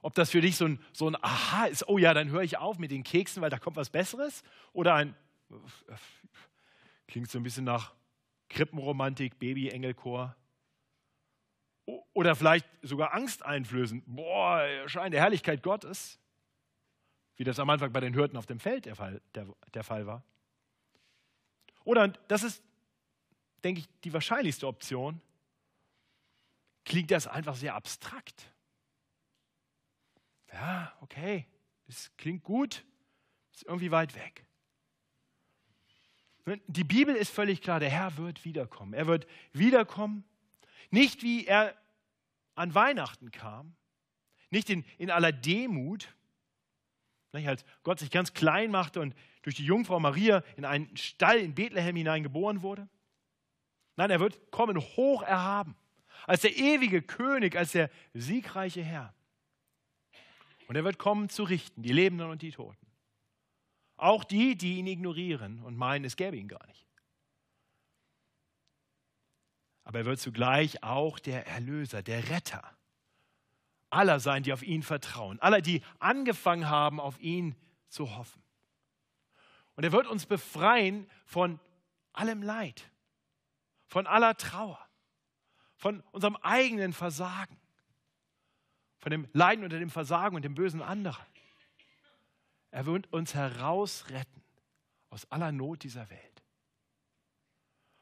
Ob 0.03 0.15
das 0.15 0.31
für 0.31 0.41
dich 0.41 0.57
so 0.57 0.65
ein, 0.65 0.81
so 0.93 1.09
ein 1.09 1.17
Aha 1.23 1.67
ist, 1.67 1.87
oh 1.89 1.99
ja, 1.99 2.15
dann 2.15 2.31
höre 2.31 2.43
ich 2.43 2.57
auf 2.57 2.79
mit 2.79 2.91
den 2.91 3.05
Keksen, 3.05 3.43
weil 3.43 3.51
da 3.51 3.59
kommt 3.59 3.77
was 3.77 3.91
Besseres. 3.91 4.43
Oder 4.73 4.95
ein, 4.95 5.15
klingt 7.07 7.31
so 7.31 7.39
ein 7.39 7.43
bisschen 7.43 7.65
nach 7.65 7.93
Krippenromantik, 8.49 9.39
Baby-Engelchor. 9.39 10.37
Oder 12.13 12.37
vielleicht 12.37 12.67
sogar 12.83 13.15
Angst 13.15 13.45
einflößen. 13.45 14.03
Boah, 14.07 14.61
erscheint 14.61 15.15
der 15.15 15.21
Herrlichkeit 15.21 15.63
Gottes. 15.63 16.19
Wie 17.37 17.45
das 17.45 17.59
am 17.59 17.71
Anfang 17.71 17.93
bei 17.93 18.01
den 18.01 18.13
Hirten 18.13 18.37
auf 18.37 18.47
dem 18.47 18.61
Feld 18.61 18.85
der 18.85 18.97
Fall, 18.97 19.23
der, 19.35 19.47
der 19.73 19.83
Fall 19.83 20.07
war. 20.07 20.23
Oder, 21.85 22.09
das 22.09 22.43
ist, 22.43 22.63
denke 23.65 23.81
ich, 23.81 23.89
die 24.05 24.13
wahrscheinlichste 24.13 24.67
Option, 24.67 25.21
klingt 26.85 27.11
das 27.11 27.27
einfach 27.27 27.57
sehr 27.57 27.75
abstrakt. 27.75 28.53
Ja, 30.53 30.93
okay, 31.01 31.47
das 31.87 32.11
klingt 32.17 32.43
gut, 32.43 32.85
ist 33.53 33.65
irgendwie 33.65 33.91
weit 33.91 34.15
weg. 34.15 34.45
Die 36.67 36.85
Bibel 36.85 37.15
ist 37.15 37.31
völlig 37.31 37.63
klar, 37.63 37.81
der 37.81 37.91
Herr 37.91 38.17
wird 38.17 38.45
wiederkommen. 38.45 38.93
Er 38.93 39.07
wird 39.07 39.27
wiederkommen 39.53 40.25
nicht 40.91 41.23
wie 41.23 41.47
er 41.47 41.75
an 42.55 42.75
Weihnachten 42.75 43.31
kam, 43.31 43.75
nicht 44.51 44.71
in, 44.71 44.85
in 44.99 45.11
aller 45.11 45.33
Demut, 45.33 46.15
nicht, 47.33 47.47
als 47.49 47.65
Gott 47.85 48.01
sich 48.01 48.11
ganz 48.11 48.35
klein 48.35 48.73
machte 48.73 49.01
und 49.01 49.15
durch 49.43 49.55
die 49.55 49.65
Jungfrau 49.65 50.01
Maria 50.01 50.43
in 50.57 50.65
einen 50.65 50.97
Stall 50.97 51.39
in 51.39 51.55
Bethlehem 51.55 51.95
hineingeboren 51.95 52.63
wurde. 52.63 52.89
Nein, 53.97 54.11
er 54.11 54.19
wird 54.19 54.51
kommen 54.51 54.77
hoch 54.79 55.23
erhaben, 55.23 55.77
als 56.27 56.43
der 56.43 56.57
ewige 56.57 57.03
König, 57.03 57.57
als 57.57 57.73
der 57.73 57.89
siegreiche 58.15 58.83
Herr. 58.83 59.15
Und 60.67 60.75
er 60.75 60.85
wird 60.85 60.99
kommen 60.99 61.29
zu 61.29 61.45
richten, 61.45 61.83
die 61.83 61.93
Lebenden 61.93 62.31
und 62.31 62.43
die 62.43 62.51
Toten. 62.51 62.87
Auch 63.97 64.25
die, 64.25 64.57
die 64.57 64.79
ihn 64.79 64.87
ignorieren 64.87 65.63
und 65.63 65.77
meinen, 65.77 66.05
es 66.05 66.17
gäbe 66.17 66.37
ihn 66.37 66.49
gar 66.49 66.67
nicht 66.67 66.90
aber 69.91 69.99
er 69.99 70.05
wird 70.05 70.21
zugleich 70.21 70.85
auch 70.85 71.19
der 71.19 71.49
Erlöser, 71.49 72.01
der 72.01 72.29
Retter 72.31 72.63
aller 73.91 74.21
sein, 74.21 74.45
die 74.45 74.53
auf 74.53 74.63
ihn 74.63 74.85
vertrauen, 74.85 75.41
aller, 75.41 75.61
die 75.61 75.83
angefangen 75.99 76.69
haben, 76.69 77.01
auf 77.01 77.21
ihn 77.21 77.57
zu 77.89 78.17
hoffen. 78.17 78.41
Und 79.75 79.83
er 79.83 79.91
wird 79.91 80.07
uns 80.07 80.27
befreien 80.27 81.11
von 81.25 81.59
allem 82.13 82.41
Leid, 82.41 82.89
von 83.89 84.07
aller 84.07 84.37
Trauer, 84.37 84.79
von 85.75 86.05
unserem 86.13 86.37
eigenen 86.37 86.93
Versagen, 86.93 87.59
von 89.01 89.11
dem 89.11 89.29
Leiden 89.33 89.65
unter 89.65 89.81
dem 89.81 89.91
Versagen 89.91 90.37
und 90.37 90.43
dem 90.43 90.55
bösen 90.55 90.83
anderen. 90.83 91.27
Er 92.71 92.87
wird 92.87 93.13
uns 93.13 93.35
herausretten 93.35 94.45
aus 95.09 95.29
aller 95.33 95.51
Not 95.51 95.83
dieser 95.83 96.09
Welt. 96.11 96.30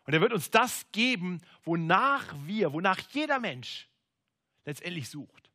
Und 0.09 0.15
er 0.15 0.23
wird 0.23 0.33
uns 0.33 0.51
das 0.51 0.87
geben, 0.91 1.43
wonach 1.65 2.35
wir, 2.47 2.73
wonach 2.73 2.99
jeder 3.11 3.39
Mensch 3.39 3.91
letztendlich 4.65 5.11
sucht. 5.11 5.51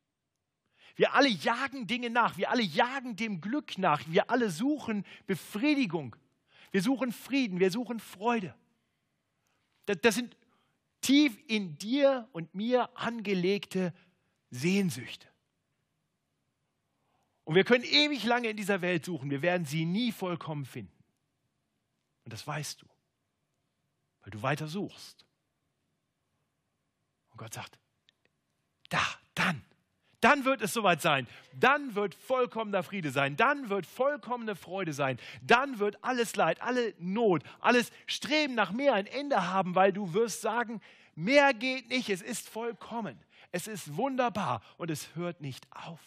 Wir 0.94 1.12
alle 1.12 1.28
jagen 1.28 1.88
Dinge 1.88 2.08
nach, 2.08 2.36
wir 2.36 2.52
alle 2.52 2.62
jagen 2.62 3.16
dem 3.16 3.40
Glück 3.40 3.78
nach, 3.78 4.06
wir 4.06 4.30
alle 4.30 4.50
suchen 4.50 5.04
Befriedigung, 5.26 6.14
wir 6.70 6.82
suchen 6.82 7.10
Frieden, 7.10 7.58
wir 7.58 7.72
suchen 7.72 7.98
Freude. 7.98 8.54
Das, 9.86 10.00
das 10.02 10.14
sind 10.14 10.36
tief 11.00 11.36
in 11.48 11.76
dir 11.76 12.28
und 12.30 12.54
mir 12.54 12.96
angelegte 12.96 13.92
Sehnsüchte. 14.50 15.26
Und 17.42 17.56
wir 17.56 17.64
können 17.64 17.82
ewig 17.82 18.22
lange 18.22 18.50
in 18.50 18.56
dieser 18.56 18.82
Welt 18.82 19.04
suchen, 19.04 19.30
wir 19.30 19.42
werden 19.42 19.66
sie 19.66 19.84
nie 19.84 20.12
vollkommen 20.12 20.64
finden. 20.64 21.02
Und 22.22 22.32
das 22.32 22.46
weißt 22.46 22.82
du 22.82 22.93
weil 24.24 24.30
du 24.30 24.42
weiter 24.42 24.66
suchst. 24.66 25.24
Und 27.30 27.38
Gott 27.38 27.52
sagt, 27.52 27.78
da, 28.88 29.02
dann, 29.34 29.62
dann 30.20 30.44
wird 30.46 30.62
es 30.62 30.72
soweit 30.72 31.02
sein. 31.02 31.26
Dann 31.52 31.94
wird 31.94 32.14
vollkommener 32.14 32.82
Friede 32.82 33.10
sein. 33.10 33.36
Dann 33.36 33.68
wird 33.68 33.84
vollkommene 33.84 34.56
Freude 34.56 34.94
sein. 34.94 35.18
Dann 35.42 35.78
wird 35.78 36.02
alles 36.02 36.36
Leid, 36.36 36.62
alle 36.62 36.94
Not, 36.98 37.42
alles 37.60 37.92
Streben 38.06 38.54
nach 38.54 38.72
mehr 38.72 38.94
ein 38.94 39.06
Ende 39.06 39.48
haben, 39.48 39.74
weil 39.74 39.92
du 39.92 40.14
wirst 40.14 40.40
sagen, 40.40 40.80
mehr 41.14 41.52
geht 41.52 41.90
nicht, 41.90 42.08
es 42.08 42.22
ist 42.22 42.48
vollkommen. 42.48 43.20
Es 43.52 43.66
ist 43.66 43.96
wunderbar 43.96 44.62
und 44.78 44.90
es 44.90 45.14
hört 45.14 45.40
nicht 45.40 45.66
auf. 45.70 46.00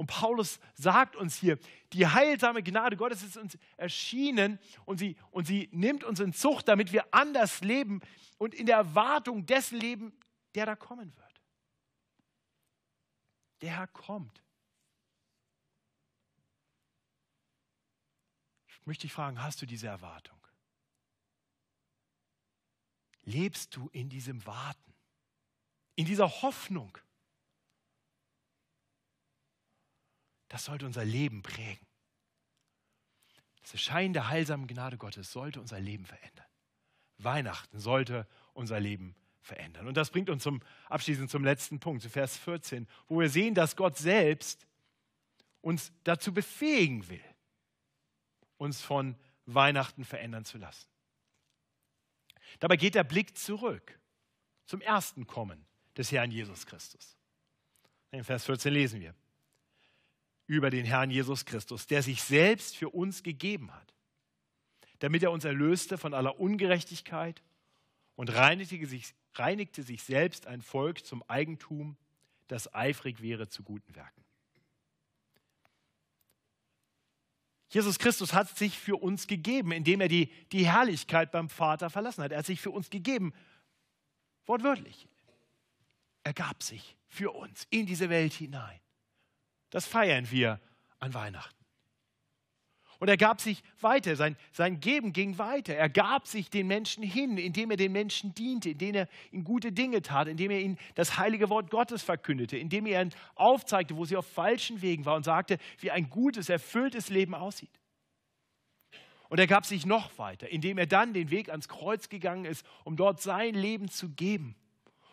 Und 0.00 0.06
Paulus 0.06 0.60
sagt 0.72 1.14
uns 1.14 1.36
hier, 1.36 1.58
die 1.92 2.06
heilsame 2.06 2.62
Gnade 2.62 2.96
Gottes 2.96 3.22
ist 3.22 3.36
uns 3.36 3.58
erschienen 3.76 4.58
und 4.86 4.96
sie, 4.96 5.14
und 5.30 5.46
sie 5.46 5.68
nimmt 5.72 6.04
uns 6.04 6.20
in 6.20 6.32
Zucht, 6.32 6.68
damit 6.68 6.90
wir 6.90 7.12
anders 7.12 7.60
leben 7.60 8.00
und 8.38 8.54
in 8.54 8.64
der 8.64 8.76
Erwartung 8.76 9.44
dessen 9.44 9.78
leben, 9.78 10.18
der 10.54 10.64
da 10.64 10.74
kommen 10.74 11.14
wird. 11.14 11.42
Der 13.60 13.76
Herr 13.76 13.88
kommt. 13.88 14.42
Ich 18.68 18.86
möchte 18.86 19.02
dich 19.02 19.12
fragen, 19.12 19.42
hast 19.42 19.60
du 19.60 19.66
diese 19.66 19.88
Erwartung? 19.88 20.40
Lebst 23.24 23.76
du 23.76 23.90
in 23.92 24.08
diesem 24.08 24.46
Warten, 24.46 24.94
in 25.94 26.06
dieser 26.06 26.40
Hoffnung? 26.40 26.96
Das 30.50 30.64
sollte 30.64 30.84
unser 30.84 31.04
Leben 31.04 31.42
prägen. 31.42 31.86
Das 33.62 33.72
Erscheinen 33.72 34.12
der 34.12 34.28
heilsamen 34.28 34.66
Gnade 34.66 34.98
Gottes 34.98 35.30
sollte 35.30 35.60
unser 35.60 35.78
Leben 35.78 36.04
verändern. 36.04 36.46
Weihnachten 37.18 37.78
sollte 37.78 38.26
unser 38.52 38.80
Leben 38.80 39.14
verändern. 39.42 39.86
Und 39.86 39.96
das 39.96 40.10
bringt 40.10 40.28
uns 40.28 40.42
zum 40.42 40.60
abschließend 40.88 41.30
zum 41.30 41.44
letzten 41.44 41.78
Punkt, 41.78 42.02
zu 42.02 42.10
Vers 42.10 42.36
14, 42.36 42.88
wo 43.06 43.20
wir 43.20 43.30
sehen, 43.30 43.54
dass 43.54 43.76
Gott 43.76 43.96
selbst 43.96 44.66
uns 45.60 45.92
dazu 46.02 46.34
befähigen 46.34 47.08
will, 47.08 47.24
uns 48.56 48.82
von 48.82 49.16
Weihnachten 49.46 50.04
verändern 50.04 50.44
zu 50.44 50.58
lassen. 50.58 50.88
Dabei 52.58 52.76
geht 52.76 52.96
der 52.96 53.04
Blick 53.04 53.38
zurück 53.38 54.00
zum 54.64 54.80
ersten 54.80 55.28
Kommen 55.28 55.64
des 55.96 56.10
Herrn 56.10 56.32
Jesus 56.32 56.66
Christus. 56.66 57.16
In 58.10 58.24
Vers 58.24 58.46
14 58.46 58.72
lesen 58.72 59.00
wir 59.00 59.14
über 60.50 60.70
den 60.70 60.84
Herrn 60.84 61.12
Jesus 61.12 61.44
Christus, 61.44 61.86
der 61.86 62.02
sich 62.02 62.24
selbst 62.24 62.76
für 62.76 62.88
uns 62.88 63.22
gegeben 63.22 63.72
hat, 63.72 63.94
damit 64.98 65.22
er 65.22 65.30
uns 65.30 65.44
erlöste 65.44 65.96
von 65.96 66.12
aller 66.12 66.40
Ungerechtigkeit 66.40 67.40
und 68.16 68.34
reinigte 68.34 68.84
sich, 68.84 69.14
reinigte 69.34 69.84
sich 69.84 70.02
selbst 70.02 70.48
ein 70.48 70.60
Volk 70.60 71.06
zum 71.06 71.22
Eigentum, 71.28 71.96
das 72.48 72.74
eifrig 72.74 73.22
wäre 73.22 73.46
zu 73.46 73.62
guten 73.62 73.94
Werken. 73.94 74.24
Jesus 77.68 78.00
Christus 78.00 78.32
hat 78.32 78.58
sich 78.58 78.76
für 78.76 79.00
uns 79.00 79.28
gegeben, 79.28 79.70
indem 79.70 80.00
er 80.00 80.08
die, 80.08 80.32
die 80.50 80.66
Herrlichkeit 80.66 81.30
beim 81.30 81.48
Vater 81.48 81.90
verlassen 81.90 82.24
hat. 82.24 82.32
Er 82.32 82.38
hat 82.38 82.46
sich 82.46 82.60
für 82.60 82.72
uns 82.72 82.90
gegeben, 82.90 83.32
wortwörtlich. 84.46 85.06
Er 86.24 86.34
gab 86.34 86.64
sich 86.64 86.96
für 87.06 87.30
uns 87.30 87.68
in 87.70 87.86
diese 87.86 88.10
Welt 88.10 88.32
hinein. 88.32 88.80
Das 89.70 89.86
feiern 89.86 90.30
wir 90.30 90.60
an 90.98 91.14
Weihnachten. 91.14 91.60
Und 93.00 93.08
er 93.08 93.16
gab 93.16 93.40
sich 93.40 93.62
weiter, 93.80 94.14
sein, 94.14 94.36
sein 94.52 94.78
Geben 94.78 95.14
ging 95.14 95.38
weiter. 95.38 95.74
Er 95.74 95.88
gab 95.88 96.26
sich 96.26 96.50
den 96.50 96.66
Menschen 96.66 97.02
hin, 97.02 97.38
indem 97.38 97.70
er 97.70 97.78
den 97.78 97.92
Menschen 97.92 98.34
diente, 98.34 98.70
indem 98.70 98.94
er 98.94 99.08
ihnen 99.32 99.42
gute 99.42 99.72
Dinge 99.72 100.02
tat, 100.02 100.28
indem 100.28 100.50
er 100.50 100.60
ihnen 100.60 100.78
das 100.96 101.16
heilige 101.16 101.48
Wort 101.48 101.70
Gottes 101.70 102.02
verkündete, 102.02 102.58
indem 102.58 102.84
er 102.84 103.00
ihnen 103.00 103.14
aufzeigte, 103.36 103.96
wo 103.96 104.04
sie 104.04 104.18
auf 104.18 104.26
falschen 104.26 104.82
Wegen 104.82 105.06
waren 105.06 105.16
und 105.16 105.24
sagte, 105.24 105.56
wie 105.78 105.90
ein 105.90 106.10
gutes, 106.10 106.50
erfülltes 106.50 107.08
Leben 107.08 107.34
aussieht. 107.34 107.70
Und 109.30 109.38
er 109.38 109.46
gab 109.46 109.64
sich 109.64 109.86
noch 109.86 110.18
weiter, 110.18 110.50
indem 110.50 110.76
er 110.76 110.86
dann 110.86 111.14
den 111.14 111.30
Weg 111.30 111.48
ans 111.48 111.68
Kreuz 111.68 112.10
gegangen 112.10 112.44
ist, 112.44 112.66
um 112.84 112.96
dort 112.96 113.22
sein 113.22 113.54
Leben 113.54 113.88
zu 113.88 114.10
geben, 114.10 114.56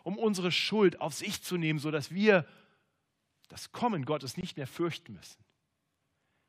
um 0.04 0.18
unsere 0.18 0.52
Schuld 0.52 1.00
auf 1.00 1.14
sich 1.14 1.42
zu 1.42 1.56
nehmen, 1.56 1.80
sodass 1.80 2.12
wir 2.12 2.46
das 3.48 3.72
Kommen 3.72 4.06
Gottes 4.06 4.38
nicht 4.38 4.58
mehr 4.58 4.68
fürchten 4.68 5.14
müssen 5.14 5.48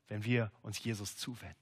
wenn 0.09 0.25
wir 0.25 0.51
uns 0.61 0.83
Jesus 0.83 1.15
zuwenden. 1.15 1.55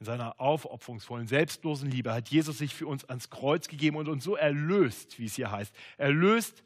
In 0.00 0.06
seiner 0.06 0.40
aufopferungsvollen, 0.40 1.28
selbstlosen 1.28 1.90
Liebe 1.90 2.12
hat 2.12 2.30
Jesus 2.30 2.58
sich 2.58 2.74
für 2.74 2.86
uns 2.86 3.04
ans 3.04 3.28
Kreuz 3.28 3.68
gegeben 3.68 3.96
und 3.96 4.08
uns 4.08 4.24
so 4.24 4.34
erlöst, 4.34 5.18
wie 5.18 5.26
es 5.26 5.34
hier 5.34 5.50
heißt, 5.50 5.74
erlöst 5.98 6.64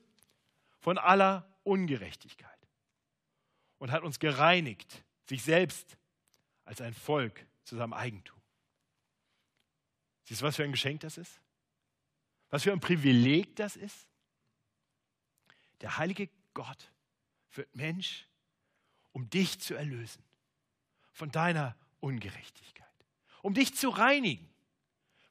von 0.78 0.98
aller 0.98 1.44
Ungerechtigkeit 1.64 2.50
und 3.78 3.90
hat 3.90 4.04
uns 4.04 4.20
gereinigt, 4.20 5.04
sich 5.28 5.42
selbst 5.42 5.98
als 6.64 6.80
ein 6.80 6.94
Volk 6.94 7.44
zu 7.64 7.76
seinem 7.76 7.92
Eigentum. 7.92 8.40
Siehst 10.22 10.40
du, 10.40 10.46
was 10.46 10.56
für 10.56 10.64
ein 10.64 10.72
Geschenk 10.72 11.00
das 11.00 11.18
ist? 11.18 11.40
Was 12.50 12.62
für 12.62 12.72
ein 12.72 12.80
Privileg 12.80 13.56
das 13.56 13.74
ist? 13.74 14.06
Der 15.80 15.98
heilige 15.98 16.28
Gott 16.54 16.90
wird 17.52 17.74
Mensch 17.74 18.28
um 19.12 19.30
dich 19.30 19.60
zu 19.60 19.74
erlösen 19.74 20.22
von 21.12 21.30
deiner 21.30 21.76
Ungerechtigkeit, 22.00 22.86
um 23.42 23.54
dich 23.54 23.74
zu 23.74 23.88
reinigen 23.88 24.48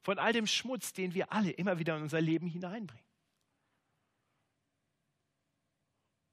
von 0.00 0.18
all 0.18 0.32
dem 0.32 0.46
Schmutz, 0.46 0.92
den 0.92 1.14
wir 1.14 1.32
alle 1.32 1.50
immer 1.50 1.78
wieder 1.78 1.96
in 1.96 2.02
unser 2.02 2.20
Leben 2.20 2.46
hineinbringen. 2.46 3.04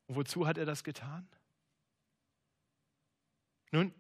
Und 0.08 0.16
wozu 0.16 0.48
hat 0.48 0.58
er 0.58 0.66
das 0.66 0.84
getan? 0.84 1.28
Nun, 3.72 3.94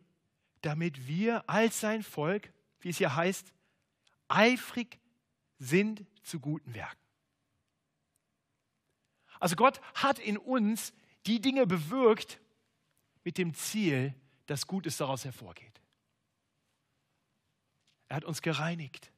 damit 0.61 1.07
wir 1.07 1.49
als 1.49 1.79
sein 1.79 2.03
Volk, 2.03 2.51
wie 2.79 2.89
es 2.89 2.97
hier 2.97 3.15
heißt, 3.15 3.53
eifrig 4.27 4.99
sind 5.57 6.05
zu 6.23 6.39
guten 6.39 6.73
Werken. 6.73 6.99
Also 9.41 9.55
Gott 9.55 9.81
hat 9.95 10.19
in 10.19 10.37
uns 10.37 10.93
die 11.25 11.41
Dinge 11.41 11.67
bewirkt, 11.67 12.39
mit 13.23 13.37
dem 13.37 13.53
Ziel, 13.53 14.15
dass 14.45 14.67
Gutes 14.67 14.97
daraus 14.97 15.25
hervorgeht. 15.25 15.81
Er 18.07 18.17
hat 18.17 18.23
uns 18.23 18.41
gereinigt, 18.41 19.11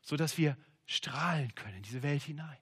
sodass 0.00 0.38
wir 0.38 0.56
strahlen 0.86 1.54
können 1.54 1.76
in 1.76 1.82
diese 1.82 2.02
Welt 2.02 2.22
hinein. 2.22 2.58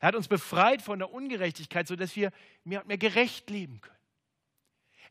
Er 0.00 0.08
hat 0.08 0.14
uns 0.14 0.28
befreit 0.28 0.82
von 0.82 0.98
der 0.98 1.12
Ungerechtigkeit, 1.12 1.86
sodass 1.86 2.16
wir 2.16 2.32
mehr 2.64 2.80
und 2.80 2.88
mehr 2.88 2.98
gerecht 2.98 3.50
leben 3.50 3.80
können. 3.80 3.96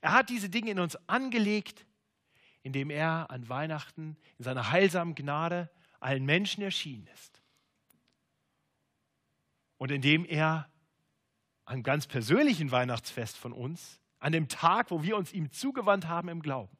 Er 0.01 0.13
hat 0.13 0.29
diese 0.29 0.49
Dinge 0.49 0.71
in 0.71 0.79
uns 0.79 0.95
angelegt, 1.07 1.85
indem 2.63 2.89
er 2.89 3.29
an 3.29 3.47
Weihnachten 3.49 4.17
in 4.37 4.43
seiner 4.43 4.71
heilsamen 4.71 5.15
Gnade 5.15 5.69
allen 5.99 6.25
Menschen 6.25 6.63
erschienen 6.63 7.07
ist. 7.13 7.41
Und 9.77 9.91
indem 9.91 10.25
er 10.25 10.70
am 11.71 11.83
ganz 11.83 12.05
persönlichen 12.05 12.71
Weihnachtsfest 12.71 13.37
von 13.37 13.53
uns 13.53 14.01
an 14.19 14.33
dem 14.33 14.49
Tag, 14.49 14.91
wo 14.91 15.03
wir 15.03 15.15
uns 15.15 15.31
ihm 15.31 15.51
zugewandt 15.51 16.07
haben 16.07 16.27
im 16.27 16.41
Glauben, 16.41 16.77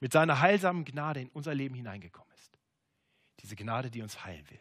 mit 0.00 0.12
seiner 0.12 0.40
heilsamen 0.40 0.84
Gnade 0.84 1.20
in 1.20 1.28
unser 1.28 1.54
Leben 1.54 1.74
hineingekommen 1.74 2.32
ist. 2.34 2.58
Diese 3.40 3.54
Gnade, 3.54 3.90
die 3.90 4.00
uns 4.00 4.24
heilen 4.24 4.48
will, 4.48 4.60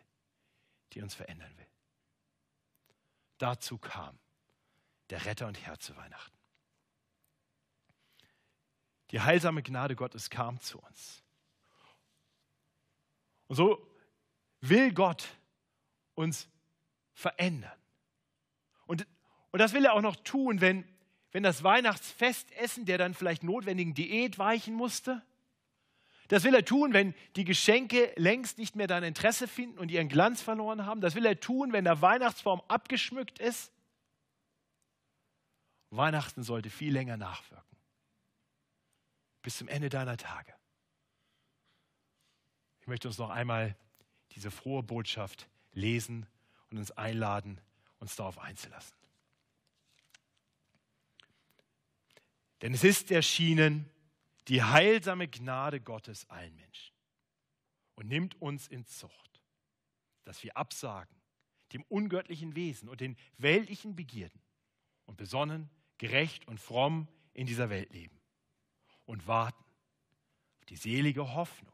die 0.93 1.01
uns 1.01 1.15
verändern 1.15 1.51
will. 1.57 1.67
Dazu 3.37 3.77
kam 3.77 4.19
der 5.09 5.25
Retter 5.25 5.47
und 5.47 5.57
Herr 5.65 5.79
zu 5.79 5.95
Weihnachten. 5.95 6.37
Die 9.11 9.21
heilsame 9.21 9.63
Gnade 9.63 9.95
Gottes 9.95 10.29
kam 10.29 10.59
zu 10.59 10.77
uns. 10.79 11.23
Und 13.47 13.55
so 13.55 13.95
will 14.59 14.93
Gott 14.93 15.27
uns 16.15 16.49
verändern. 17.13 17.81
Und, 18.91 19.07
und 19.51 19.59
das 19.59 19.73
will 19.73 19.85
er 19.85 19.93
auch 19.93 20.01
noch 20.01 20.15
tun, 20.17 20.61
wenn 20.61 20.85
wenn 21.31 21.43
das 21.43 21.63
Weihnachtsfestessen 21.63 22.85
der 22.85 22.97
dann 22.97 23.13
vielleicht 23.13 23.43
notwendigen 23.43 23.93
Diät 23.93 24.37
weichen 24.37 24.73
musste. 24.73 25.21
Das 26.27 26.43
will 26.43 26.53
er 26.53 26.63
tun, 26.63 26.93
wenn 26.93 27.13
die 27.35 27.43
Geschenke 27.43 28.13
längst 28.15 28.57
nicht 28.57 28.75
mehr 28.75 28.87
dein 28.87 29.03
Interesse 29.03 29.47
finden 29.47 29.77
und 29.77 29.91
ihren 29.91 30.07
Glanz 30.07 30.41
verloren 30.41 30.85
haben. 30.85 31.01
Das 31.01 31.15
will 31.15 31.25
er 31.25 31.39
tun, 31.39 31.73
wenn 31.73 31.83
der 31.83 32.01
Weihnachtsbaum 32.01 32.61
abgeschmückt 32.67 33.39
ist. 33.39 33.71
Weihnachten 35.89 36.43
sollte 36.43 36.69
viel 36.69 36.93
länger 36.93 37.17
nachwirken. 37.17 37.77
Bis 39.41 39.57
zum 39.57 39.67
Ende 39.67 39.89
deiner 39.89 40.15
Tage. 40.15 40.53
Ich 42.79 42.87
möchte 42.87 43.09
uns 43.09 43.17
noch 43.17 43.29
einmal 43.29 43.75
diese 44.31 44.51
frohe 44.51 44.83
Botschaft 44.83 45.49
lesen 45.73 46.25
und 46.69 46.77
uns 46.77 46.91
einladen, 46.91 47.59
uns 47.99 48.15
darauf 48.15 48.39
einzulassen. 48.39 49.00
Denn 52.61 52.73
es 52.73 52.83
ist 52.83 53.11
erschienen 53.11 53.89
die 54.47 54.63
heilsame 54.63 55.27
Gnade 55.27 55.81
Gottes 55.81 56.29
allen 56.29 56.55
Menschen. 56.55 56.93
Und 57.95 58.07
nimmt 58.07 58.41
uns 58.41 58.67
in 58.67 58.85
Zucht, 58.85 59.41
dass 60.23 60.43
wir 60.43 60.57
absagen 60.57 61.15
dem 61.73 61.83
ungöttlichen 61.83 62.55
Wesen 62.55 62.89
und 62.89 63.01
den 63.01 63.15
weltlichen 63.37 63.95
Begierden 63.95 64.41
und 65.05 65.17
besonnen, 65.17 65.69
gerecht 65.97 66.47
und 66.47 66.59
fromm 66.59 67.07
in 67.33 67.47
dieser 67.47 67.69
Welt 67.69 67.93
leben 67.93 68.19
und 69.05 69.27
warten 69.27 69.63
auf 70.59 70.65
die 70.65 70.75
selige 70.75 71.33
Hoffnung 71.33 71.73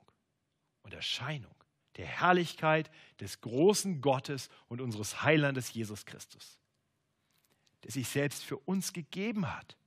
und 0.84 0.94
Erscheinung 0.94 1.56
der 1.96 2.06
Herrlichkeit 2.06 2.92
des 3.20 3.42
großen 3.42 4.02
Gottes 4.02 4.50
und 4.68 4.82
unseres 4.82 5.24
Heilandes 5.24 5.74
Jesus 5.74 6.06
Christus, 6.06 6.60
der 7.84 7.92
sich 7.92 8.08
selbst 8.08 8.44
für 8.44 8.58
uns 8.58 8.94
gegeben 8.94 9.52
hat 9.52 9.78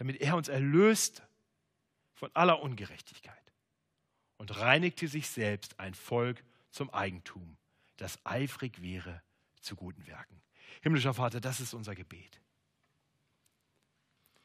damit 0.00 0.22
er 0.22 0.34
uns 0.34 0.48
erlöste 0.48 1.22
von 2.14 2.30
aller 2.32 2.62
Ungerechtigkeit 2.62 3.52
und 4.38 4.58
reinigte 4.58 5.08
sich 5.08 5.28
selbst 5.28 5.78
ein 5.78 5.92
Volk 5.92 6.42
zum 6.70 6.88
Eigentum, 6.88 7.58
das 7.98 8.18
eifrig 8.24 8.80
wäre 8.80 9.22
zu 9.60 9.76
guten 9.76 10.06
Werken. 10.06 10.40
Himmlischer 10.80 11.12
Vater, 11.12 11.38
das 11.38 11.60
ist 11.60 11.74
unser 11.74 11.94
Gebet. 11.94 12.40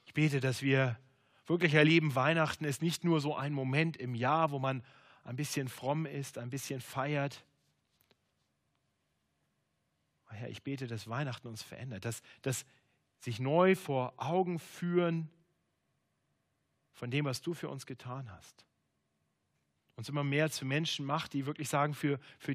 Ich 0.04 0.14
bete, 0.14 0.42
dass 0.42 0.62
wir 0.62 1.00
wirklich 1.46 1.74
erleben, 1.74 2.16
Weihnachten 2.16 2.66
ist 2.66 2.82
nicht 2.82 3.06
nur 3.06 3.22
so 3.22 3.34
ein 3.34 3.54
Moment 3.54 3.96
im 3.96 4.14
Jahr, 4.14 4.52
wo 4.52 4.60
man 4.60 4.84
ein 5.24 5.38
bisschen 5.38 5.70
fromm 5.70 6.06
ist, 6.06 6.38
ein 6.38 6.50
bisschen 6.50 6.82
feiert. 6.82 7.46
Herr, 10.28 10.50
ich 10.50 10.64
bete, 10.64 10.88
dass 10.88 11.08
Weihnachten 11.08 11.48
uns 11.48 11.64
verändert, 11.64 12.04
dass, 12.04 12.24
dass 12.42 12.66
sich 13.20 13.40
neu 13.40 13.78
vor 13.78 14.16
Augen 14.18 14.60
führen, 14.60 15.30
von 16.96 17.12
dem, 17.12 17.26
was 17.26 17.42
du 17.42 17.54
für 17.54 17.70
uns 17.70 17.86
getan 17.86 18.32
hast. 18.32 18.66
Uns 19.96 20.10
immer 20.10 20.24
mehr 20.24 20.50
zu 20.50 20.66
Menschen 20.66 21.06
macht, 21.06 21.34
die 21.34 21.46
wirklich 21.46 21.70
sagen, 21.70 21.94
für, 21.94 22.20
für 22.38 22.54